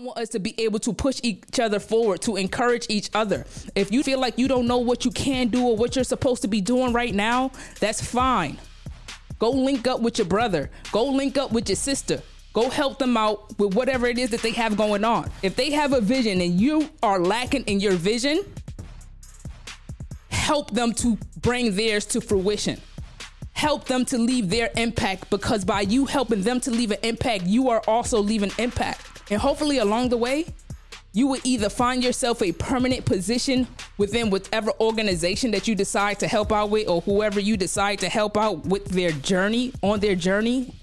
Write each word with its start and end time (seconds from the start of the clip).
want 0.00 0.18
us 0.18 0.30
to 0.30 0.40
be 0.40 0.54
able 0.58 0.78
to 0.80 0.92
push 0.92 1.20
each 1.22 1.60
other 1.60 1.78
forward, 1.78 2.22
to 2.22 2.36
encourage 2.36 2.86
each 2.88 3.10
other. 3.14 3.44
If 3.74 3.92
you 3.92 4.02
feel 4.02 4.18
like 4.18 4.38
you 4.38 4.48
don't 4.48 4.66
know 4.66 4.78
what 4.78 5.04
you 5.04 5.10
can 5.10 5.48
do 5.48 5.66
or 5.66 5.76
what 5.76 5.94
you're 5.94 6.04
supposed 6.04 6.42
to 6.42 6.48
be 6.48 6.60
doing 6.60 6.92
right 6.92 7.14
now, 7.14 7.50
that's 7.80 8.02
fine. 8.02 8.58
Go 9.38 9.50
link 9.50 9.86
up 9.86 10.00
with 10.00 10.18
your 10.18 10.26
brother. 10.26 10.70
Go 10.92 11.04
link 11.06 11.38
up 11.38 11.52
with 11.52 11.68
your 11.68 11.76
sister. 11.76 12.22
Go 12.52 12.68
help 12.68 12.98
them 12.98 13.16
out 13.16 13.58
with 13.58 13.74
whatever 13.74 14.06
it 14.06 14.18
is 14.18 14.30
that 14.30 14.42
they 14.42 14.50
have 14.52 14.76
going 14.76 15.04
on. 15.04 15.30
If 15.42 15.56
they 15.56 15.70
have 15.70 15.92
a 15.92 16.00
vision 16.00 16.40
and 16.40 16.60
you 16.60 16.90
are 17.02 17.20
lacking 17.20 17.64
in 17.64 17.80
your 17.80 17.92
vision, 17.92 18.44
help 20.30 20.70
them 20.72 20.92
to 20.94 21.16
bring 21.40 21.76
theirs 21.76 22.04
to 22.06 22.20
fruition. 22.20 22.80
Help 23.52 23.84
them 23.84 24.04
to 24.06 24.18
leave 24.18 24.48
their 24.48 24.70
impact 24.76 25.28
because 25.30 25.64
by 25.64 25.82
you 25.82 26.06
helping 26.06 26.42
them 26.42 26.60
to 26.60 26.70
leave 26.70 26.90
an 26.90 26.98
impact, 27.02 27.44
you 27.44 27.68
are 27.68 27.82
also 27.86 28.20
leaving 28.20 28.50
impact. 28.58 29.09
And 29.30 29.40
hopefully, 29.40 29.78
along 29.78 30.08
the 30.08 30.16
way, 30.16 30.46
you 31.12 31.26
will 31.28 31.40
either 31.44 31.68
find 31.68 32.04
yourself 32.04 32.42
a 32.42 32.52
permanent 32.52 33.04
position 33.04 33.66
within 33.98 34.30
whatever 34.30 34.72
organization 34.80 35.50
that 35.52 35.66
you 35.66 35.74
decide 35.74 36.20
to 36.20 36.28
help 36.28 36.52
out 36.52 36.70
with, 36.70 36.88
or 36.88 37.00
whoever 37.00 37.40
you 37.40 37.56
decide 37.56 38.00
to 38.00 38.08
help 38.08 38.36
out 38.36 38.66
with 38.66 38.86
their 38.86 39.10
journey 39.10 39.72
on 39.82 40.00
their 40.00 40.14
journey. 40.14 40.74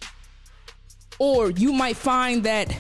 Or 1.20 1.50
you 1.52 1.74
might 1.74 1.98
find 1.98 2.44
that 2.44 2.76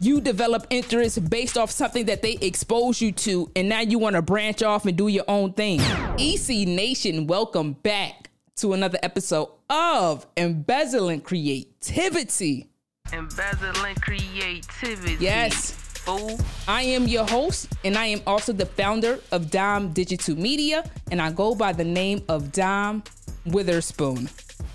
you 0.00 0.20
develop 0.20 0.66
interest 0.70 1.28
based 1.30 1.56
off 1.56 1.70
something 1.70 2.06
that 2.06 2.22
they 2.22 2.32
expose 2.40 3.00
you 3.00 3.12
to, 3.12 3.50
and 3.56 3.68
now 3.68 3.80
you 3.80 3.98
want 3.98 4.16
to 4.16 4.22
branch 4.22 4.62
off 4.62 4.86
and 4.86 4.96
do 4.96 5.08
your 5.08 5.24
own 5.28 5.52
thing. 5.52 5.80
EC 6.18 6.66
Nation, 6.66 7.26
welcome 7.26 7.72
back 7.72 8.30
to 8.56 8.72
another 8.72 8.98
episode 9.02 9.48
of 9.68 10.26
Embezzling 10.36 11.20
Creativity. 11.20 12.70
Embezzling 13.14 13.94
creativity. 13.96 15.24
Yes. 15.24 15.70
Fool. 15.70 16.36
I 16.66 16.82
am 16.82 17.06
your 17.06 17.24
host, 17.24 17.68
and 17.84 17.96
I 17.96 18.06
am 18.06 18.20
also 18.26 18.52
the 18.52 18.66
founder 18.66 19.20
of 19.30 19.50
Dime 19.50 19.92
Digital 19.92 20.36
Media, 20.36 20.84
and 21.12 21.22
I 21.22 21.30
go 21.30 21.54
by 21.54 21.72
the 21.72 21.84
name 21.84 22.24
of 22.28 22.50
Dime 22.50 23.04
Witherspoon. 23.46 24.28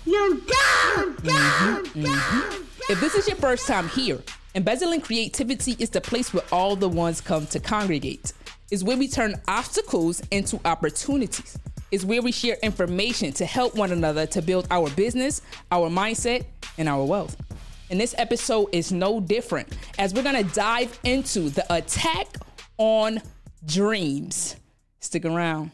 You 0.06 0.42
dumb, 0.46 1.16
dumb, 1.16 1.16
mm-hmm, 1.22 2.02
dumb, 2.02 2.12
mm-hmm. 2.14 2.92
If 2.92 3.00
this 3.00 3.14
is 3.14 3.28
your 3.28 3.36
first 3.36 3.66
time 3.66 3.88
here, 3.90 4.22
Embezzling 4.54 5.02
Creativity 5.02 5.76
is 5.78 5.90
the 5.90 6.00
place 6.00 6.32
where 6.32 6.44
all 6.50 6.74
the 6.76 6.88
ones 6.88 7.20
come 7.20 7.46
to 7.48 7.60
congregate. 7.60 8.32
Is 8.70 8.82
where 8.82 8.96
we 8.96 9.06
turn 9.06 9.34
obstacles 9.48 10.22
into 10.30 10.58
opportunities. 10.64 11.58
Is 11.90 12.06
where 12.06 12.22
we 12.22 12.32
share 12.32 12.56
information 12.62 13.32
to 13.34 13.44
help 13.44 13.76
one 13.76 13.92
another 13.92 14.26
to 14.26 14.40
build 14.40 14.66
our 14.70 14.88
business, 14.90 15.42
our 15.70 15.90
mindset, 15.90 16.46
and 16.78 16.88
our 16.88 17.04
wealth. 17.04 17.36
And 17.90 18.00
this 18.00 18.14
episode 18.18 18.68
is 18.70 18.92
no 18.92 19.18
different 19.18 19.68
as 19.98 20.14
we're 20.14 20.22
gonna 20.22 20.44
dive 20.44 20.96
into 21.02 21.50
the 21.50 21.66
attack 21.74 22.28
on 22.78 23.20
dreams. 23.66 24.54
Stick 25.00 25.24
around. 25.24 25.72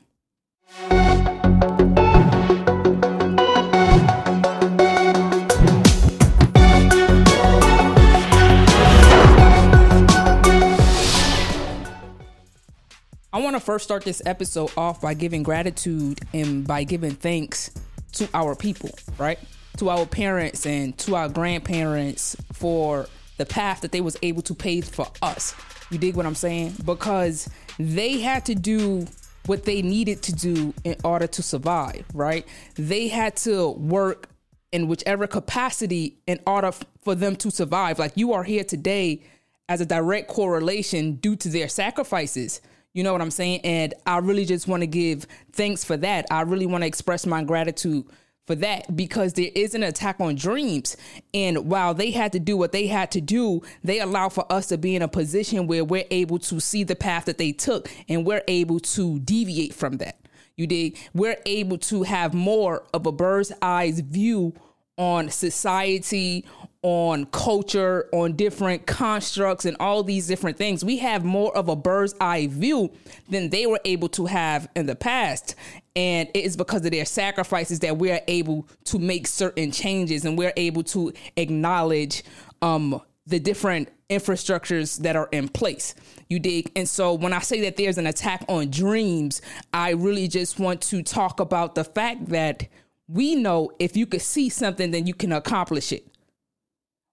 I 13.30 13.40
want 13.40 13.54
to 13.54 13.60
first 13.60 13.84
start 13.84 14.04
this 14.04 14.22
episode 14.24 14.70
off 14.78 15.02
by 15.02 15.12
giving 15.12 15.42
gratitude 15.42 16.20
and 16.32 16.66
by 16.66 16.84
giving 16.84 17.10
thanks 17.10 17.70
to 18.12 18.26
our 18.32 18.54
people, 18.54 18.88
right? 19.18 19.38
To 19.76 19.90
our 19.90 20.06
parents 20.06 20.66
and 20.66 20.96
to 20.98 21.16
our 21.16 21.28
grandparents 21.28 22.36
for 22.52 23.06
the 23.36 23.46
path 23.46 23.82
that 23.82 23.92
they 23.92 24.00
was 24.00 24.16
able 24.22 24.42
to 24.42 24.54
pave 24.54 24.86
for 24.86 25.06
us. 25.22 25.54
You 25.90 25.98
dig 25.98 26.16
what 26.16 26.26
I'm 26.26 26.34
saying? 26.34 26.74
Because 26.84 27.48
they 27.78 28.20
had 28.20 28.46
to 28.46 28.54
do 28.54 29.06
what 29.46 29.64
they 29.64 29.82
needed 29.82 30.22
to 30.24 30.32
do 30.32 30.74
in 30.84 30.96
order 31.04 31.26
to 31.26 31.42
survive, 31.42 32.04
right? 32.12 32.46
They 32.74 33.08
had 33.08 33.36
to 33.36 33.70
work 33.70 34.28
in 34.72 34.88
whichever 34.88 35.26
capacity 35.26 36.18
in 36.26 36.40
order 36.46 36.68
f- 36.68 36.82
for 37.02 37.14
them 37.14 37.36
to 37.36 37.50
survive. 37.50 37.98
Like 37.98 38.12
you 38.16 38.32
are 38.32 38.42
here 38.42 38.64
today 38.64 39.22
as 39.68 39.80
a 39.80 39.86
direct 39.86 40.28
correlation 40.28 41.14
due 41.14 41.36
to 41.36 41.48
their 41.48 41.68
sacrifices. 41.68 42.60
You 42.92 43.04
know 43.04 43.12
what 43.12 43.20
I'm 43.20 43.30
saying? 43.30 43.60
And 43.62 43.94
I 44.06 44.18
really 44.18 44.44
just 44.44 44.66
want 44.66 44.82
to 44.82 44.86
give 44.86 45.26
thanks 45.52 45.84
for 45.84 45.96
that. 45.98 46.26
I 46.30 46.42
really 46.42 46.66
want 46.66 46.82
to 46.82 46.88
express 46.88 47.26
my 47.26 47.44
gratitude 47.44 48.06
for 48.46 48.54
that 48.54 48.96
because 48.96 49.34
there 49.34 49.50
is 49.54 49.74
an 49.74 49.82
attack 49.82 50.20
on 50.20 50.36
dreams. 50.36 50.96
And 51.34 51.68
while 51.68 51.94
they 51.94 52.12
had 52.12 52.32
to 52.32 52.38
do 52.38 52.56
what 52.56 52.72
they 52.72 52.86
had 52.86 53.10
to 53.12 53.20
do, 53.20 53.62
they 53.82 54.00
allow 54.00 54.28
for 54.28 54.50
us 54.50 54.66
to 54.68 54.78
be 54.78 54.94
in 54.94 55.02
a 55.02 55.08
position 55.08 55.66
where 55.66 55.84
we're 55.84 56.06
able 56.10 56.38
to 56.40 56.60
see 56.60 56.84
the 56.84 56.96
path 56.96 57.26
that 57.26 57.38
they 57.38 57.52
took 57.52 57.90
and 58.08 58.24
we're 58.24 58.44
able 58.48 58.80
to 58.80 59.18
deviate 59.20 59.74
from 59.74 59.98
that. 59.98 60.18
You 60.56 60.66
dig? 60.66 60.96
We're 61.12 61.38
able 61.44 61.76
to 61.78 62.04
have 62.04 62.32
more 62.32 62.84
of 62.94 63.04
a 63.06 63.12
bird's 63.12 63.52
eyes 63.60 64.00
view 64.00 64.54
on 64.96 65.28
society, 65.28 66.44
on 66.82 67.26
culture, 67.26 68.08
on 68.12 68.34
different 68.34 68.86
constructs, 68.86 69.64
and 69.64 69.76
all 69.80 70.02
these 70.02 70.26
different 70.26 70.56
things. 70.56 70.84
We 70.84 70.98
have 70.98 71.24
more 71.24 71.54
of 71.56 71.68
a 71.68 71.76
bird's 71.76 72.14
eye 72.20 72.46
view 72.46 72.92
than 73.28 73.50
they 73.50 73.66
were 73.66 73.80
able 73.84 74.08
to 74.10 74.26
have 74.26 74.68
in 74.76 74.86
the 74.86 74.94
past. 74.94 75.54
And 75.96 76.28
it 76.34 76.44
is 76.44 76.56
because 76.56 76.84
of 76.84 76.92
their 76.92 77.04
sacrifices 77.04 77.80
that 77.80 77.96
we're 77.96 78.20
able 78.28 78.68
to 78.84 78.98
make 78.98 79.26
certain 79.26 79.70
changes 79.72 80.24
and 80.24 80.38
we're 80.38 80.52
able 80.56 80.82
to 80.84 81.12
acknowledge 81.36 82.22
um, 82.62 83.00
the 83.26 83.40
different 83.40 83.88
infrastructures 84.08 84.98
that 84.98 85.16
are 85.16 85.28
in 85.32 85.48
place. 85.48 85.94
You 86.28 86.38
dig? 86.38 86.70
And 86.76 86.88
so 86.88 87.14
when 87.14 87.32
I 87.32 87.40
say 87.40 87.62
that 87.62 87.76
there's 87.76 87.98
an 87.98 88.06
attack 88.06 88.44
on 88.48 88.70
dreams, 88.70 89.42
I 89.72 89.90
really 89.90 90.28
just 90.28 90.60
want 90.60 90.80
to 90.82 91.02
talk 91.02 91.40
about 91.40 91.74
the 91.74 91.84
fact 91.84 92.26
that 92.26 92.68
we 93.08 93.34
know 93.34 93.70
if 93.78 93.96
you 93.96 94.06
could 94.06 94.22
see 94.22 94.48
something, 94.48 94.90
then 94.90 95.06
you 95.06 95.14
can 95.14 95.32
accomplish 95.32 95.92
it. 95.92 96.06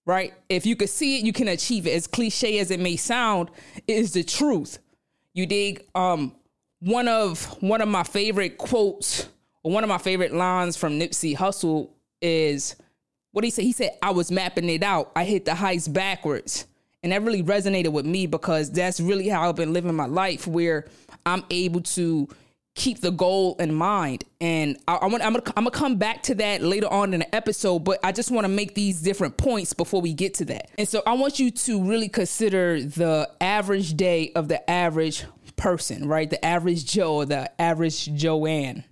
Right? 0.05 0.33
If 0.49 0.65
you 0.65 0.75
could 0.75 0.89
see 0.89 1.19
it, 1.19 1.25
you 1.25 1.31
can 1.31 1.47
achieve 1.47 1.87
it. 1.87 1.91
As 1.91 2.07
cliche 2.07 2.59
as 2.59 2.71
it 2.71 2.79
may 2.79 2.97
sound, 2.97 3.49
it 3.87 3.93
is 3.93 4.13
the 4.13 4.23
truth. 4.23 4.79
You 5.33 5.45
dig? 5.45 5.85
Um, 5.95 6.35
one 6.79 7.07
of 7.07 7.45
one 7.61 7.81
of 7.81 7.87
my 7.87 8.03
favorite 8.03 8.57
quotes 8.57 9.29
or 9.63 9.71
one 9.71 9.83
of 9.83 9.89
my 9.89 9.97
favorite 9.97 10.33
lines 10.33 10.75
from 10.75 10.99
Nipsey 10.99 11.35
Hussle 11.35 11.89
is 12.21 12.75
what 13.31 13.45
he 13.45 13.49
said. 13.49 13.63
He 13.63 13.71
said, 13.71 13.97
I 14.01 14.11
was 14.11 14.29
mapping 14.29 14.69
it 14.69 14.83
out. 14.83 15.11
I 15.15 15.23
hit 15.23 15.45
the 15.45 15.55
heights 15.55 15.87
backwards. 15.87 16.67
And 17.01 17.11
that 17.11 17.21
really 17.21 17.43
resonated 17.43 17.91
with 17.91 18.05
me 18.05 18.27
because 18.27 18.71
that's 18.71 18.99
really 18.99 19.27
how 19.27 19.49
I've 19.49 19.55
been 19.55 19.73
living 19.73 19.93
my 19.93 20.05
life 20.05 20.47
where 20.47 20.85
I'm 21.25 21.43
able 21.49 21.81
to 21.81 22.29
keep 22.75 23.01
the 23.01 23.11
goal 23.11 23.55
in 23.59 23.73
mind. 23.73 24.23
And 24.41 24.77
I, 24.87 24.95
I 24.95 25.05
want, 25.07 25.23
I'm 25.23 25.33
gonna, 25.33 25.53
I'm 25.55 25.63
gonna 25.63 25.71
come 25.71 25.97
back 25.97 26.23
to 26.23 26.35
that 26.35 26.61
later 26.61 26.87
on 26.87 27.13
in 27.13 27.19
the 27.19 27.35
episode, 27.35 27.79
but 27.79 27.99
I 28.03 28.11
just 28.11 28.31
want 28.31 28.45
to 28.45 28.49
make 28.49 28.73
these 28.73 29.01
different 29.01 29.37
points 29.37 29.73
before 29.73 30.01
we 30.01 30.13
get 30.13 30.33
to 30.35 30.45
that. 30.45 30.69
And 30.77 30.87
so 30.87 31.03
I 31.05 31.13
want 31.13 31.39
you 31.39 31.51
to 31.51 31.83
really 31.83 32.09
consider 32.09 32.81
the 32.81 33.29
average 33.39 33.95
day 33.95 34.31
of 34.35 34.47
the 34.47 34.67
average 34.69 35.25
person, 35.55 36.07
right? 36.07 36.29
The 36.29 36.43
average 36.43 36.85
Joe 36.85 37.15
or 37.15 37.25
the 37.25 37.61
average 37.61 38.13
Joanne. 38.15 38.83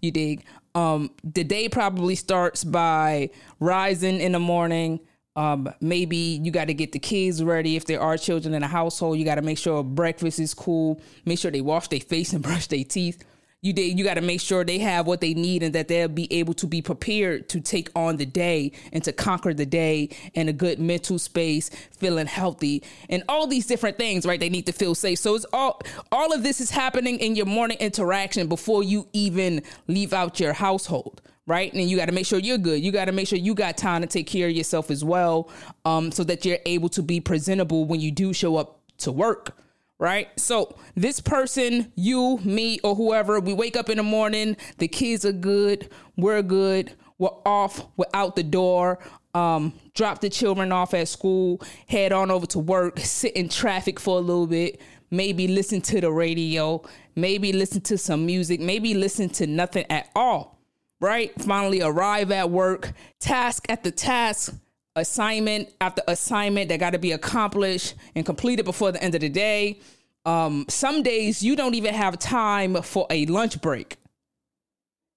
You 0.00 0.10
dig? 0.10 0.44
Um, 0.74 1.10
the 1.24 1.44
day 1.44 1.68
probably 1.68 2.14
starts 2.14 2.62
by 2.62 3.30
rising 3.58 4.20
in 4.20 4.32
the 4.32 4.38
morning. 4.38 5.00
Um, 5.40 5.72
maybe 5.80 6.16
you 6.16 6.50
got 6.50 6.66
to 6.66 6.74
get 6.74 6.92
the 6.92 6.98
kids 6.98 7.42
ready. 7.42 7.74
If 7.74 7.86
there 7.86 7.98
are 7.98 8.18
children 8.18 8.52
in 8.52 8.60
the 8.60 8.68
household, 8.68 9.18
you 9.18 9.24
got 9.24 9.36
to 9.36 9.42
make 9.42 9.56
sure 9.56 9.82
breakfast 9.82 10.38
is 10.38 10.52
cool. 10.52 11.00
Make 11.24 11.38
sure 11.38 11.50
they 11.50 11.62
wash 11.62 11.88
their 11.88 12.00
face 12.12 12.34
and 12.34 12.42
brush 12.42 12.66
their 12.66 12.84
teeth. 12.84 13.24
You 13.62 13.72
did. 13.72 13.98
You 13.98 14.04
got 14.04 14.14
to 14.14 14.20
make 14.20 14.42
sure 14.42 14.64
they 14.64 14.78
have 14.80 15.06
what 15.06 15.22
they 15.22 15.32
need 15.32 15.62
and 15.62 15.74
that 15.74 15.88
they'll 15.88 16.08
be 16.08 16.30
able 16.30 16.52
to 16.54 16.66
be 16.66 16.82
prepared 16.82 17.48
to 17.50 17.60
take 17.60 17.88
on 17.96 18.18
the 18.18 18.26
day 18.26 18.72
and 18.92 19.02
to 19.04 19.14
conquer 19.14 19.54
the 19.54 19.64
day 19.64 20.10
in 20.34 20.48
a 20.48 20.52
good 20.52 20.78
mental 20.78 21.18
space, 21.18 21.70
feeling 21.90 22.26
healthy, 22.26 22.82
and 23.08 23.22
all 23.26 23.46
these 23.46 23.66
different 23.66 23.96
things. 23.96 24.26
Right? 24.26 24.40
They 24.40 24.50
need 24.50 24.66
to 24.66 24.72
feel 24.72 24.94
safe. 24.94 25.20
So 25.20 25.36
it's 25.36 25.46
all 25.54 25.80
all 26.12 26.34
of 26.34 26.42
this 26.42 26.60
is 26.60 26.70
happening 26.70 27.18
in 27.18 27.34
your 27.34 27.46
morning 27.46 27.78
interaction 27.80 28.46
before 28.46 28.82
you 28.82 29.08
even 29.14 29.62
leave 29.88 30.12
out 30.12 30.38
your 30.38 30.52
household 30.52 31.22
right? 31.50 31.72
And 31.72 31.90
you 31.90 31.96
got 31.96 32.06
to 32.06 32.12
make 32.12 32.26
sure 32.26 32.38
you're 32.38 32.58
good. 32.58 32.80
You 32.80 32.92
got 32.92 33.06
to 33.06 33.12
make 33.12 33.26
sure 33.26 33.36
you 33.36 33.54
got 33.54 33.76
time 33.76 34.02
to 34.02 34.06
take 34.06 34.28
care 34.28 34.46
of 34.46 34.54
yourself 34.54 34.88
as 34.88 35.04
well, 35.04 35.50
um, 35.84 36.12
so 36.12 36.22
that 36.24 36.44
you're 36.44 36.60
able 36.64 36.88
to 36.90 37.02
be 37.02 37.18
presentable 37.20 37.84
when 37.84 38.00
you 38.00 38.12
do 38.12 38.32
show 38.32 38.56
up 38.56 38.80
to 38.98 39.10
work. 39.10 39.56
Right. 39.98 40.28
So 40.38 40.78
this 40.94 41.20
person, 41.20 41.92
you, 41.96 42.38
me, 42.44 42.78
or 42.84 42.94
whoever, 42.94 43.38
we 43.40 43.52
wake 43.52 43.76
up 43.76 43.90
in 43.90 43.98
the 43.98 44.02
morning, 44.02 44.56
the 44.78 44.88
kids 44.88 45.26
are 45.26 45.32
good, 45.32 45.90
we're 46.16 46.40
good, 46.40 46.94
we're 47.18 47.36
off, 47.44 47.84
we're 47.98 48.06
out 48.14 48.34
the 48.34 48.42
door, 48.44 49.00
um, 49.34 49.74
drop 49.94 50.20
the 50.20 50.30
children 50.30 50.72
off 50.72 50.94
at 50.94 51.08
school, 51.08 51.60
head 51.86 52.12
on 52.12 52.30
over 52.30 52.46
to 52.46 52.60
work, 52.60 52.98
sit 53.00 53.34
in 53.34 53.50
traffic 53.50 54.00
for 54.00 54.16
a 54.16 54.20
little 54.20 54.46
bit, 54.46 54.80
maybe 55.10 55.48
listen 55.48 55.82
to 55.82 56.00
the 56.00 56.10
radio, 56.10 56.82
maybe 57.14 57.52
listen 57.52 57.82
to 57.82 57.98
some 57.98 58.24
music, 58.24 58.58
maybe 58.58 58.94
listen 58.94 59.28
to 59.28 59.46
nothing 59.46 59.84
at 59.90 60.08
all 60.14 60.59
right? 61.00 61.32
Finally 61.40 61.82
arrive 61.82 62.30
at 62.30 62.50
work, 62.50 62.92
task 63.18 63.66
at 63.68 63.82
the 63.82 63.90
task, 63.90 64.54
assignment 64.96 65.70
after 65.80 66.02
assignment 66.08 66.68
that 66.68 66.80
got 66.80 66.90
to 66.90 66.98
be 66.98 67.12
accomplished 67.12 67.94
and 68.14 68.26
completed 68.26 68.64
before 68.64 68.92
the 68.92 69.02
end 69.02 69.14
of 69.14 69.20
the 69.20 69.28
day. 69.28 69.80
Um, 70.26 70.66
some 70.68 71.02
days 71.02 71.42
you 71.42 71.56
don't 71.56 71.74
even 71.74 71.94
have 71.94 72.18
time 72.18 72.82
for 72.82 73.06
a 73.10 73.26
lunch 73.26 73.60
break. 73.60 73.96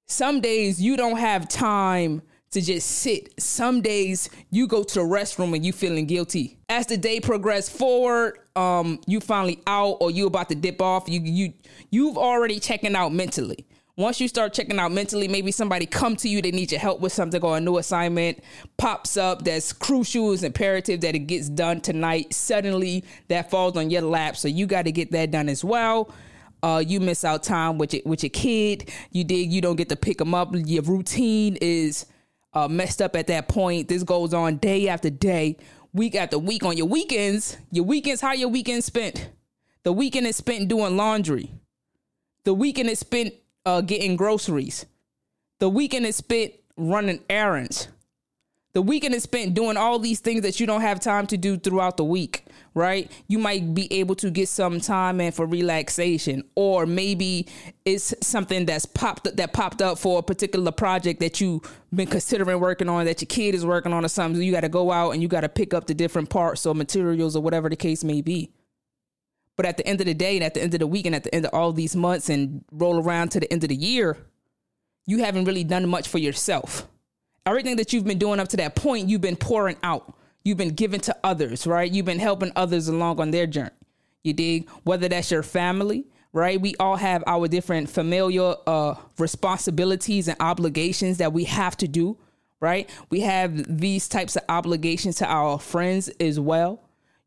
Some 0.07 0.41
days 0.41 0.81
you 0.81 0.95
don't 0.95 1.17
have 1.17 1.49
time 1.49 2.21
to 2.51 2.61
just 2.61 2.87
sit. 2.87 3.33
Some 3.41 3.81
days 3.81 4.29
you 4.51 4.67
go 4.67 4.83
to 4.83 4.93
the 4.93 5.01
restroom 5.01 5.55
and 5.55 5.65
you 5.65 5.73
feeling 5.73 6.05
guilty. 6.05 6.59
As 6.69 6.85
the 6.85 6.97
day 6.97 7.19
progress 7.19 7.67
forward, 7.67 8.39
um, 8.55 9.01
you 9.07 9.19
finally 9.19 9.59
out 9.65 9.97
or 9.99 10.11
you 10.11 10.27
about 10.27 10.49
to 10.49 10.55
dip 10.55 10.81
off. 10.81 11.09
You 11.09 11.19
you 11.21 11.53
you've 11.89 12.17
already 12.17 12.59
checking 12.59 12.95
out 12.95 13.11
mentally. 13.11 13.65
Once 13.95 14.19
you 14.19 14.27
start 14.27 14.53
checking 14.53 14.79
out 14.79 14.91
mentally, 14.91 15.27
maybe 15.27 15.51
somebody 15.51 15.85
come 15.85 16.15
to 16.15 16.27
you, 16.27 16.41
they 16.41 16.49
need 16.49 16.71
your 16.71 16.81
help 16.81 16.99
with 16.99 17.13
something 17.13 17.43
or 17.43 17.57
a 17.57 17.61
new 17.61 17.77
assignment 17.77 18.43
pops 18.77 19.17
up 19.17 19.43
that's 19.43 19.71
crucial, 19.71 20.31
is 20.31 20.43
imperative 20.43 20.99
that 21.01 21.13
it 21.13 21.27
gets 21.27 21.47
done 21.47 21.79
tonight. 21.79 22.33
Suddenly 22.33 23.03
that 23.27 23.51
falls 23.51 23.77
on 23.77 23.91
your 23.91 24.01
lap. 24.01 24.35
So 24.35 24.47
you 24.47 24.65
got 24.65 24.85
to 24.85 24.91
get 24.91 25.11
that 25.11 25.29
done 25.29 25.47
as 25.47 25.63
well. 25.63 26.11
Uh, 26.63 26.83
you 26.85 26.99
miss 26.99 27.23
out 27.23 27.43
time 27.43 27.77
with 27.77 27.93
your, 27.93 28.01
with 28.05 28.23
your 28.23 28.31
kid. 28.31 28.89
You 29.11 29.23
dig, 29.25 29.53
you 29.53 29.61
don't 29.61 29.75
get 29.75 29.89
to 29.89 29.95
pick 29.95 30.17
them 30.17 30.33
up. 30.33 30.49
Your 30.53 30.81
routine 30.81 31.57
is 31.61 32.07
uh, 32.53 32.67
messed 32.67 32.99
up 32.99 33.15
at 33.15 33.27
that 33.27 33.47
point. 33.47 33.89
This 33.89 34.01
goes 34.01 34.33
on 34.33 34.57
day 34.57 34.87
after 34.87 35.11
day, 35.11 35.57
week 35.93 36.15
after 36.15 36.39
week. 36.39 36.63
On 36.63 36.75
your 36.75 36.87
weekends, 36.87 37.57
your 37.71 37.85
weekends, 37.85 38.21
how 38.21 38.33
your 38.33 38.49
weekend 38.49 38.83
spent? 38.83 39.29
The 39.83 39.93
weekend 39.93 40.25
is 40.25 40.37
spent 40.37 40.67
doing 40.67 40.97
laundry. 40.97 41.51
The 42.45 42.55
weekend 42.55 42.89
is 42.89 42.99
spent 42.99 43.33
uh, 43.65 43.81
getting 43.81 44.15
groceries. 44.15 44.85
The 45.59 45.69
weekend 45.69 46.05
is 46.05 46.17
spent 46.17 46.53
running 46.75 47.21
errands. 47.29 47.87
The 48.73 48.81
weekend 48.81 49.13
is 49.13 49.21
spent 49.21 49.53
doing 49.53 49.77
all 49.77 49.99
these 49.99 50.19
things 50.19 50.41
that 50.41 50.59
you 50.59 50.65
don't 50.65 50.81
have 50.81 50.99
time 50.99 51.27
to 51.27 51.37
do 51.37 51.57
throughout 51.57 51.95
the 51.95 52.03
week, 52.03 52.43
right? 52.73 53.11
You 53.27 53.37
might 53.37 53.75
be 53.75 53.91
able 53.93 54.15
to 54.15 54.31
get 54.31 54.49
some 54.49 54.79
time 54.79 55.21
in 55.21 55.31
for 55.31 55.45
relaxation, 55.45 56.43
or 56.55 56.87
maybe 56.87 57.47
it's 57.85 58.15
something 58.25 58.65
that's 58.65 58.87
popped 58.87 59.37
that 59.37 59.53
popped 59.53 59.83
up 59.83 59.99
for 59.99 60.17
a 60.17 60.23
particular 60.23 60.71
project 60.71 61.19
that 61.19 61.39
you've 61.39 61.61
been 61.93 62.07
considering 62.07 62.59
working 62.59 62.89
on, 62.89 63.05
that 63.05 63.21
your 63.21 63.27
kid 63.27 63.53
is 63.53 63.63
working 63.63 63.93
on, 63.93 64.03
or 64.03 64.07
something. 64.07 64.41
You 64.41 64.51
got 64.51 64.61
to 64.61 64.69
go 64.69 64.91
out 64.91 65.11
and 65.11 65.21
you 65.21 65.27
got 65.27 65.41
to 65.41 65.49
pick 65.49 65.75
up 65.75 65.85
the 65.85 65.93
different 65.93 66.31
parts 66.31 66.65
or 66.65 66.73
materials 66.73 67.35
or 67.35 67.43
whatever 67.43 67.69
the 67.69 67.75
case 67.75 68.03
may 68.03 68.21
be. 68.21 68.49
But 69.55 69.65
at 69.65 69.77
the 69.77 69.85
end 69.85 70.01
of 70.01 70.07
the 70.07 70.13
day, 70.13 70.35
and 70.35 70.43
at 70.43 70.53
the 70.53 70.61
end 70.61 70.73
of 70.73 70.79
the 70.79 70.87
week, 70.87 71.05
and 71.05 71.15
at 71.15 71.23
the 71.23 71.33
end 71.33 71.45
of 71.45 71.53
all 71.53 71.71
these 71.71 71.95
months, 71.95 72.29
and 72.29 72.63
roll 72.71 73.01
around 73.01 73.29
to 73.29 73.39
the 73.39 73.51
end 73.51 73.63
of 73.63 73.69
the 73.69 73.75
year, 73.75 74.17
you 75.05 75.19
haven't 75.19 75.45
really 75.45 75.63
done 75.63 75.87
much 75.87 76.07
for 76.07 76.17
yourself. 76.17 76.87
Everything 77.45 77.75
that 77.75 77.93
you've 77.93 78.05
been 78.05 78.17
doing 78.17 78.39
up 78.39 78.47
to 78.49 78.57
that 78.57 78.75
point, 78.75 79.09
you've 79.09 79.21
been 79.21 79.35
pouring 79.35 79.77
out. 79.83 80.15
You've 80.43 80.57
been 80.57 80.73
giving 80.73 80.99
to 81.01 81.15
others, 81.23 81.67
right? 81.67 81.91
You've 81.91 82.05
been 82.05 82.19
helping 82.19 82.51
others 82.55 82.87
along 82.87 83.19
on 83.19 83.31
their 83.31 83.47
journey. 83.47 83.71
You 84.23 84.33
dig? 84.33 84.69
Whether 84.83 85.09
that's 85.09 85.29
your 85.31 85.43
family, 85.43 86.05
right? 86.31 86.59
We 86.59 86.75
all 86.79 86.95
have 86.95 87.23
our 87.27 87.47
different 87.47 87.89
familial 87.89 88.61
uh, 88.65 88.95
responsibilities 89.17 90.27
and 90.27 90.37
obligations 90.39 91.17
that 91.17 91.31
we 91.31 91.43
have 91.45 91.77
to 91.77 91.87
do, 91.87 92.17
right? 92.59 92.89
We 93.09 93.21
have 93.21 93.77
these 93.79 94.07
types 94.07 94.35
of 94.35 94.43
obligations 94.49 95.17
to 95.17 95.27
our 95.27 95.59
friends 95.59 96.09
as 96.19 96.39
well. 96.39 96.82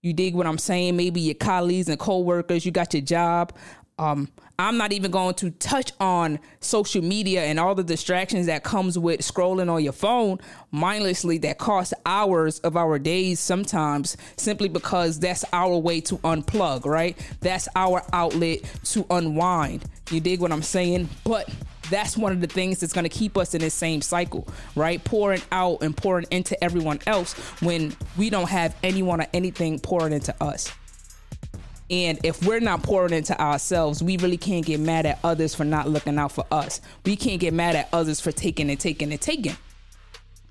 You 0.07 0.13
dig 0.13 0.37
what 0.37 0.47
I'm 0.47 0.57
saying? 0.57 0.97
Maybe 0.97 1.21
your 1.21 1.35
colleagues 1.35 1.89
and 1.89 1.99
coworkers, 1.99 2.65
you 2.65 2.71
got 2.71 2.95
your 2.95 3.01
job. 3.01 3.53
Um, 3.99 4.29
I'm 4.57 4.77
not 4.77 4.93
even 4.93 5.11
going 5.11 5.35
to 5.35 5.51
touch 5.51 5.91
on 5.99 6.39
social 6.61 7.03
media 7.03 7.43
and 7.43 7.59
all 7.59 7.75
the 7.75 7.83
distractions 7.83 8.47
that 8.47 8.63
comes 8.63 8.97
with 8.97 9.21
scrolling 9.21 9.69
on 9.69 9.83
your 9.83 9.93
phone 9.93 10.39
mindlessly 10.71 11.39
that 11.39 11.59
costs 11.59 11.93
hours 12.05 12.61
of 12.61 12.77
our 12.77 13.01
days 13.01 13.41
sometimes 13.41 14.17
simply 14.37 14.69
because 14.69 15.19
that's 15.19 15.45
our 15.53 15.77
way 15.77 16.01
to 16.03 16.19
unplug, 16.19 16.85
right? 16.85 17.19
That's 17.41 17.67
our 17.75 18.01
outlet 18.13 18.61
to 18.85 19.05
unwind. 19.11 19.87
You 20.13 20.21
dig 20.21 20.41
what 20.41 20.53
I'm 20.53 20.63
saying? 20.63 21.09
But 21.25 21.51
that's 21.91 22.17
one 22.17 22.33
of 22.33 22.41
the 22.41 22.47
things 22.47 22.81
that's 22.81 22.93
going 22.93 23.05
to 23.05 23.09
keep 23.09 23.37
us 23.37 23.55
in 23.55 23.61
this 23.61 23.75
same 23.75 24.03
cycle, 24.03 24.47
right? 24.75 25.03
Pouring 25.03 25.43
out 25.53 25.83
and 25.83 25.97
pouring 25.97 26.27
into 26.31 26.63
everyone 26.63 27.01
else 27.07 27.33
when 27.61 27.95
we 28.17 28.31
don't 28.31 28.49
have 28.49 28.77
anyone 28.83 29.21
or 29.21 29.27
anything 29.33 29.79
pouring 29.79 30.13
into 30.13 30.35
us. 30.43 30.73
And 31.89 32.19
if 32.25 32.45
we're 32.45 32.61
not 32.61 32.83
pouring 32.83 33.13
into 33.13 33.41
ourselves, 33.41 34.03
we 34.03 34.17
really 34.17 34.37
can't 34.37 34.67
get 34.67 34.81
mad 34.81 35.07
at 35.07 35.21
others 35.23 35.55
for 35.55 35.65
not 35.65 35.89
looking 35.89 36.19
out 36.19 36.33
for 36.33 36.45
us. 36.51 36.81
We 37.05 37.15
can't 37.15 37.41
get 37.41 37.55
mad 37.55 37.77
at 37.77 37.89
others 37.93 38.21
for 38.21 38.33
taking 38.33 38.71
and 38.71 38.81
taking 38.81 39.13
and 39.13 39.21
taking. 39.21 39.57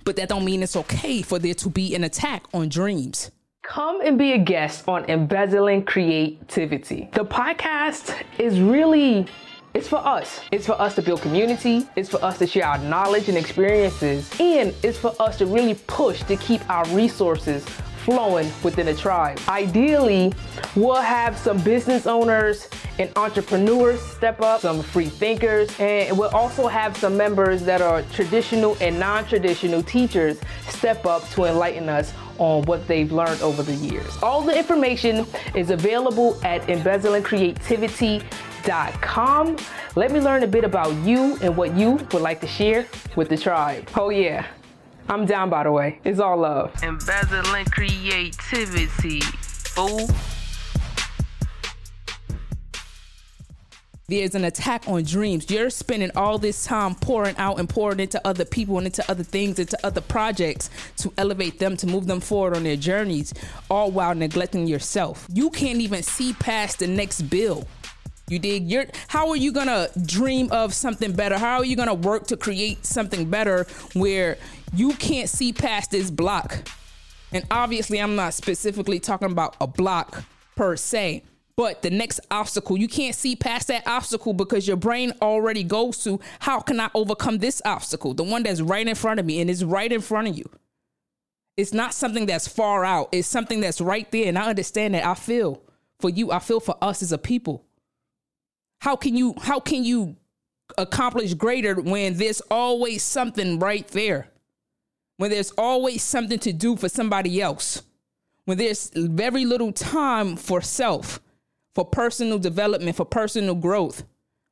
But 0.06 0.16
that 0.16 0.30
don't 0.30 0.46
mean 0.46 0.64
it's 0.64 0.76
okay 0.76 1.22
for 1.22 1.40
there 1.40 1.56
to 1.56 1.70
be 1.70 1.94
an 1.96 2.04
attack 2.04 2.46
on 2.54 2.70
dreams. 2.70 3.32
Come 3.64 4.00
and 4.02 4.18
be 4.18 4.32
a 4.34 4.38
guest 4.38 4.88
on 4.88 5.06
Embezzling 5.10 5.84
Creativity. 5.86 7.10
The 7.14 7.26
podcast 7.26 8.16
is 8.38 8.60
really 8.60 9.26
it's 9.76 9.90
for 9.90 9.98
us. 9.98 10.40
It's 10.54 10.66
for 10.66 10.80
us 10.82 10.96
to 10.96 11.02
build 11.02 11.22
community. 11.22 11.86
It's 11.98 12.10
for 12.10 12.24
us 12.24 12.40
to 12.40 12.48
share 12.48 12.66
our 12.66 12.78
knowledge 12.78 13.28
and 13.28 13.38
experiences. 13.38 14.32
And 14.40 14.74
it's 14.82 14.98
for 14.98 15.14
us 15.20 15.38
to 15.40 15.46
really 15.46 15.76
push 15.88 16.24
to 16.24 16.38
keep 16.38 16.68
our 16.70 16.88
resources 16.96 17.66
flowing 18.06 18.50
within 18.64 18.86
the 18.86 18.94
tribe. 18.94 19.38
Ideally, 19.50 20.32
we'll 20.78 20.96
have 20.96 21.38
some 21.38 21.58
business 21.62 22.08
owners 22.08 22.70
and 23.00 23.12
entrepreneurs 23.18 24.00
step 24.02 24.40
up, 24.42 24.62
some 24.62 24.82
free 24.82 25.08
thinkers, 25.08 25.70
and 25.78 26.18
we'll 26.18 26.30
also 26.30 26.68
have 26.68 26.96
some 26.96 27.18
members 27.18 27.64
that 27.64 27.82
are 27.82 28.02
traditional 28.14 28.78
and 28.80 28.98
non 28.98 29.26
traditional 29.26 29.84
teachers 29.84 30.40
step 30.70 31.06
up 31.06 31.28
to 31.32 31.46
enlighten 31.46 31.90
us 31.90 32.14
on 32.38 32.64
what 32.64 32.88
they've 32.88 33.12
learned 33.12 33.42
over 33.42 33.62
the 33.62 33.74
years. 33.74 34.16
All 34.24 34.42
the 34.42 34.58
information 34.58 35.26
is 35.54 35.70
available 35.70 36.40
at 36.46 36.62
embezzlingcreativity.com. 36.68 38.55
Let 38.68 40.12
me 40.12 40.20
learn 40.20 40.44
a 40.44 40.48
bit 40.48 40.64
about 40.64 40.94
you 41.06 41.38
and 41.42 41.56
what 41.56 41.76
you 41.76 41.92
would 42.12 42.22
like 42.22 42.42
to 42.42 42.48
share 42.48 42.86
with 43.16 43.30
the 43.30 43.38
tribe. 43.38 43.90
Oh, 43.96 44.10
yeah. 44.10 44.46
I'm 45.08 45.26
down, 45.26 45.50
by 45.50 45.64
the 45.64 45.72
way. 45.72 46.00
It's 46.04 46.20
all 46.20 46.38
love. 46.38 46.74
Embezzling 46.84 47.66
creativity. 47.66 49.22
Fool. 49.22 50.10
There's 54.08 54.36
an 54.36 54.46
attack 54.46 54.88
on 54.88 55.04
dreams. 55.04 55.50
You're 55.50 55.72
spending 55.72 56.12
all 56.16 56.38
this 56.38 56.64
time 56.64 56.94
pouring 56.94 57.36
out 57.38 57.60
and 57.60 57.68
pouring 57.68 58.00
into 58.00 58.22
other 58.26 58.46
people 58.46 58.78
and 58.78 58.86
into 58.86 59.04
other 59.10 59.24
things, 59.24 59.58
into 59.58 59.78
other 59.84 60.02
projects 60.02 60.70
to 60.98 61.12
elevate 61.18 61.58
them, 61.58 61.76
to 61.78 61.88
move 61.88 62.06
them 62.06 62.20
forward 62.20 62.56
on 62.56 62.64
their 62.64 62.76
journeys, 62.76 63.34
all 63.68 63.90
while 63.90 64.14
neglecting 64.14 64.68
yourself. 64.68 65.28
You 65.34 65.50
can't 65.50 65.80
even 65.80 66.04
see 66.04 66.34
past 66.34 66.80
the 66.80 66.88
next 66.88 67.24
bill. 67.24 67.68
You 68.28 68.40
dig? 68.40 68.70
You're 68.70 68.86
how 69.08 69.30
are 69.30 69.36
you 69.36 69.52
gonna 69.52 69.90
dream 70.04 70.52
of 70.52 70.74
something 70.74 71.12
better? 71.12 71.38
How 71.38 71.58
are 71.58 71.66
you 71.66 71.76
gonna 71.76 71.94
work 71.94 72.28
to 72.28 72.38
create 72.38 72.86
something 72.86 73.30
better 73.30 73.68
where 73.94 74.38
you 74.74 74.94
can't 74.94 75.30
see 75.30 75.54
past 75.54 75.92
this 75.92 76.10
block? 76.10 76.68
And 77.32 77.46
obviously, 77.52 78.00
I'm 78.00 78.16
not 78.16 78.34
specifically 78.34 79.00
talking 79.00 79.32
about 79.32 79.56
a 79.62 79.68
block 79.68 80.24
per 80.56 80.76
se, 80.76 81.24
but 81.56 81.84
the 81.84 81.92
next 81.92 82.20
obstacle, 82.32 82.78
you 82.78 82.88
can't 82.88 83.14
see 83.14 83.36
past 83.36 83.68
that 83.68 83.86
obstacle 83.86 84.34
because 84.34 84.68
your 84.68 84.78
brain 84.78 85.14
already 85.22 85.64
goes 85.64 86.04
to 86.04 86.20
how 86.40 86.60
can 86.60 86.80
I 86.80 86.90
overcome 86.96 87.38
this 87.38 87.62
obstacle? 87.64 88.14
The 88.14 88.24
one 88.24 88.44
that's 88.44 88.62
right 88.62 88.88
in 88.88 88.96
front 88.96 89.20
of 89.20 89.26
me 89.26 89.40
and 89.40 89.50
is 89.50 89.64
right 89.64 89.92
in 89.92 90.02
front 90.02 90.30
of 90.30 90.38
you. 90.38 90.50
It's 91.58 91.74
not 91.74 91.94
something 91.94 92.26
that's 92.26 92.48
far 92.48 92.84
out, 92.84 93.10
it's 93.12 93.28
something 93.28 93.62
that's 93.62 93.80
right 93.80 94.12
there. 94.12 94.28
And 94.28 94.38
I 94.38 94.50
understand 94.50 94.96
that. 94.96 95.06
I 95.06 95.14
feel 95.14 95.62
for 96.00 96.10
you, 96.10 96.32
I 96.32 96.40
feel 96.40 96.60
for 96.60 96.76
us 96.82 97.04
as 97.04 97.12
a 97.12 97.18
people. 97.20 97.64
How 98.86 98.96
can 98.96 99.18
you 99.18 99.34
how 99.42 99.60
can 99.60 99.84
you 99.84 100.16
accomplish 100.78 101.34
greater 101.34 101.74
when 101.74 102.18
there's 102.18 102.40
always 102.52 103.02
something 103.02 103.58
right 103.58 103.88
there? 103.88 104.28
When 105.18 105.32
there's 105.32 105.50
always 105.58 106.04
something 106.04 106.38
to 106.38 106.54
do 106.54 106.76
for 106.76 106.88
somebody 106.88 107.42
else. 107.42 107.82
When 108.44 108.60
there's 108.60 108.92
very 108.94 109.44
little 109.44 109.72
time 109.72 110.36
for 110.36 110.62
self, 110.62 111.20
for 111.74 111.84
personal 111.84 112.38
development, 112.38 112.96
for 112.96 113.06
personal 113.06 113.56
growth, 113.56 114.04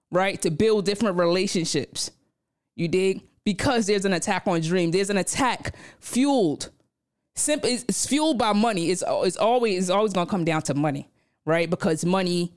right? 0.09 0.41
To 0.41 0.49
build 0.49 0.85
different 0.85 1.19
relationships. 1.19 2.09
You 2.75 2.87
dig? 2.87 3.21
Because 3.43 3.85
there's 3.85 4.05
an 4.05 4.13
attack 4.13 4.47
on 4.47 4.61
dream. 4.61 4.89
There's 4.89 5.11
an 5.11 5.17
attack 5.17 5.75
fueled. 5.99 6.71
Simple 7.35 7.69
it's, 7.69 7.85
it's 7.87 8.07
fueled 8.07 8.39
by 8.39 8.53
money. 8.53 8.89
It's, 8.89 9.03
it's 9.07 9.37
always 9.37 9.77
it's 9.77 9.89
always 9.91 10.13
gonna 10.13 10.25
come 10.25 10.43
down 10.43 10.63
to 10.63 10.73
money, 10.73 11.07
right? 11.45 11.69
Because 11.69 12.03
money 12.03 12.51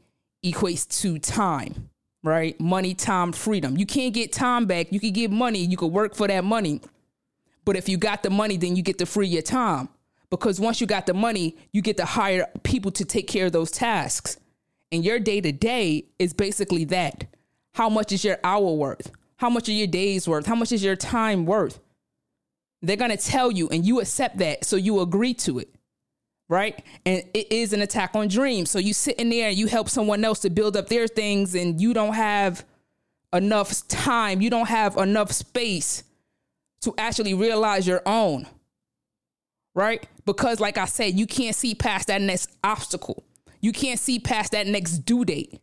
equates 0.53 0.87
to 1.01 1.19
time, 1.19 1.91
right? 2.23 2.59
Money, 2.61 2.95
time, 2.95 3.33
freedom. 3.33 3.77
You 3.77 3.87
can't 3.87 4.15
get 4.15 4.33
time 4.33 4.67
back. 4.67 4.93
You 4.93 5.01
can 5.01 5.13
get 5.13 5.31
money. 5.31 5.61
You 5.61 5.77
can 5.77 5.93
work 5.93 6.15
for 6.15 6.27
that 6.29 6.45
money. 6.45 6.81
But 7.65 7.77
if 7.77 7.89
you 7.89 7.97
got 7.97 8.23
the 8.23 8.31
money, 8.31 8.57
then 8.57 8.77
you 8.77 8.83
get 8.83 8.99
to 8.99 9.07
free 9.07 9.29
your 9.29 9.43
time. 9.43 9.89
Because 10.31 10.61
once 10.61 10.81
you 10.81 10.87
got 10.87 11.07
the 11.07 11.15
money, 11.15 11.57
you 11.73 11.83
get 11.83 11.97
to 11.99 12.05
hire 12.05 12.47
people 12.63 12.91
to 12.93 13.05
take 13.05 13.29
care 13.29 13.47
of 13.47 13.53
those 13.53 13.71
tasks. 13.71 14.39
And 14.93 15.05
your 15.05 15.19
day 15.19 15.41
to 15.41 15.53
day 15.53 16.07
is 16.19 16.33
basically 16.33 16.85
that. 16.87 17.27
How 17.75 17.89
much 17.89 18.13
is 18.13 18.25
your 18.25 18.39
hour 18.43 18.73
worth? 18.73 19.11
How 19.37 19.51
much 19.51 19.69
are 19.69 19.73
your 19.73 19.87
days 19.87 20.27
worth? 20.27 20.47
How 20.47 20.55
much 20.55 20.73
is 20.73 20.83
your 20.83 20.97
time 20.97 21.45
worth? 21.45 21.79
They're 22.83 22.97
going 22.97 23.11
to 23.11 23.17
tell 23.17 23.51
you, 23.51 23.69
and 23.69 23.85
you 23.85 24.01
accept 24.01 24.39
that. 24.39 24.65
So 24.65 24.77
you 24.77 25.01
agree 25.01 25.35
to 25.35 25.59
it. 25.59 25.75
Right. 26.49 26.81
And 27.05 27.25
it 27.35 27.51
is 27.51 27.73
an 27.73 27.83
attack 27.83 28.15
on 28.15 28.29
dreams. 28.29 28.71
So 28.71 28.79
you 28.79 28.95
sit 28.95 29.17
in 29.17 29.31
there 29.31 29.49
and 29.49 29.59
you 29.59 29.67
help 29.67 29.89
someone 29.89 30.25
else 30.25 30.39
to 30.41 30.51
build 30.51 30.77
up 30.77 30.89
their 30.89 31.09
things, 31.09 31.55
and 31.55 31.81
you 31.81 31.93
don't 31.93 32.15
have 32.15 32.65
enough 33.33 33.87
time, 33.89 34.41
you 34.41 34.49
don't 34.49 34.69
have 34.69 34.97
enough 34.97 35.33
space 35.33 36.05
to 36.83 36.95
actually 36.99 37.35
realize 37.35 37.87
your 37.87 38.03
own. 38.07 38.47
Right. 39.75 40.09
Because, 40.25 40.61
like 40.61 40.79
I 40.79 40.85
said, 40.87 41.19
you 41.19 41.27
can't 41.27 41.55
see 41.55 41.75
past 41.75 42.07
that 42.09 42.23
next 42.23 42.51
obstacle. 42.63 43.25
You 43.61 43.73
can't 43.73 43.99
see 43.99 44.19
past 44.19 44.53
that 44.53 44.67
next 44.67 44.99
due 44.99 45.25
date. 45.25 45.61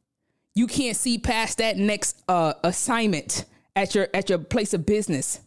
You 0.55 0.67
can't 0.67 0.97
see 0.97 1.17
past 1.17 1.59
that 1.59 1.77
next 1.77 2.21
uh, 2.27 2.53
assignment 2.63 3.45
at 3.75 3.95
your 3.95 4.07
at 4.13 4.29
your 4.29 4.37
place 4.37 4.73
of 4.73 4.85
business, 4.85 5.39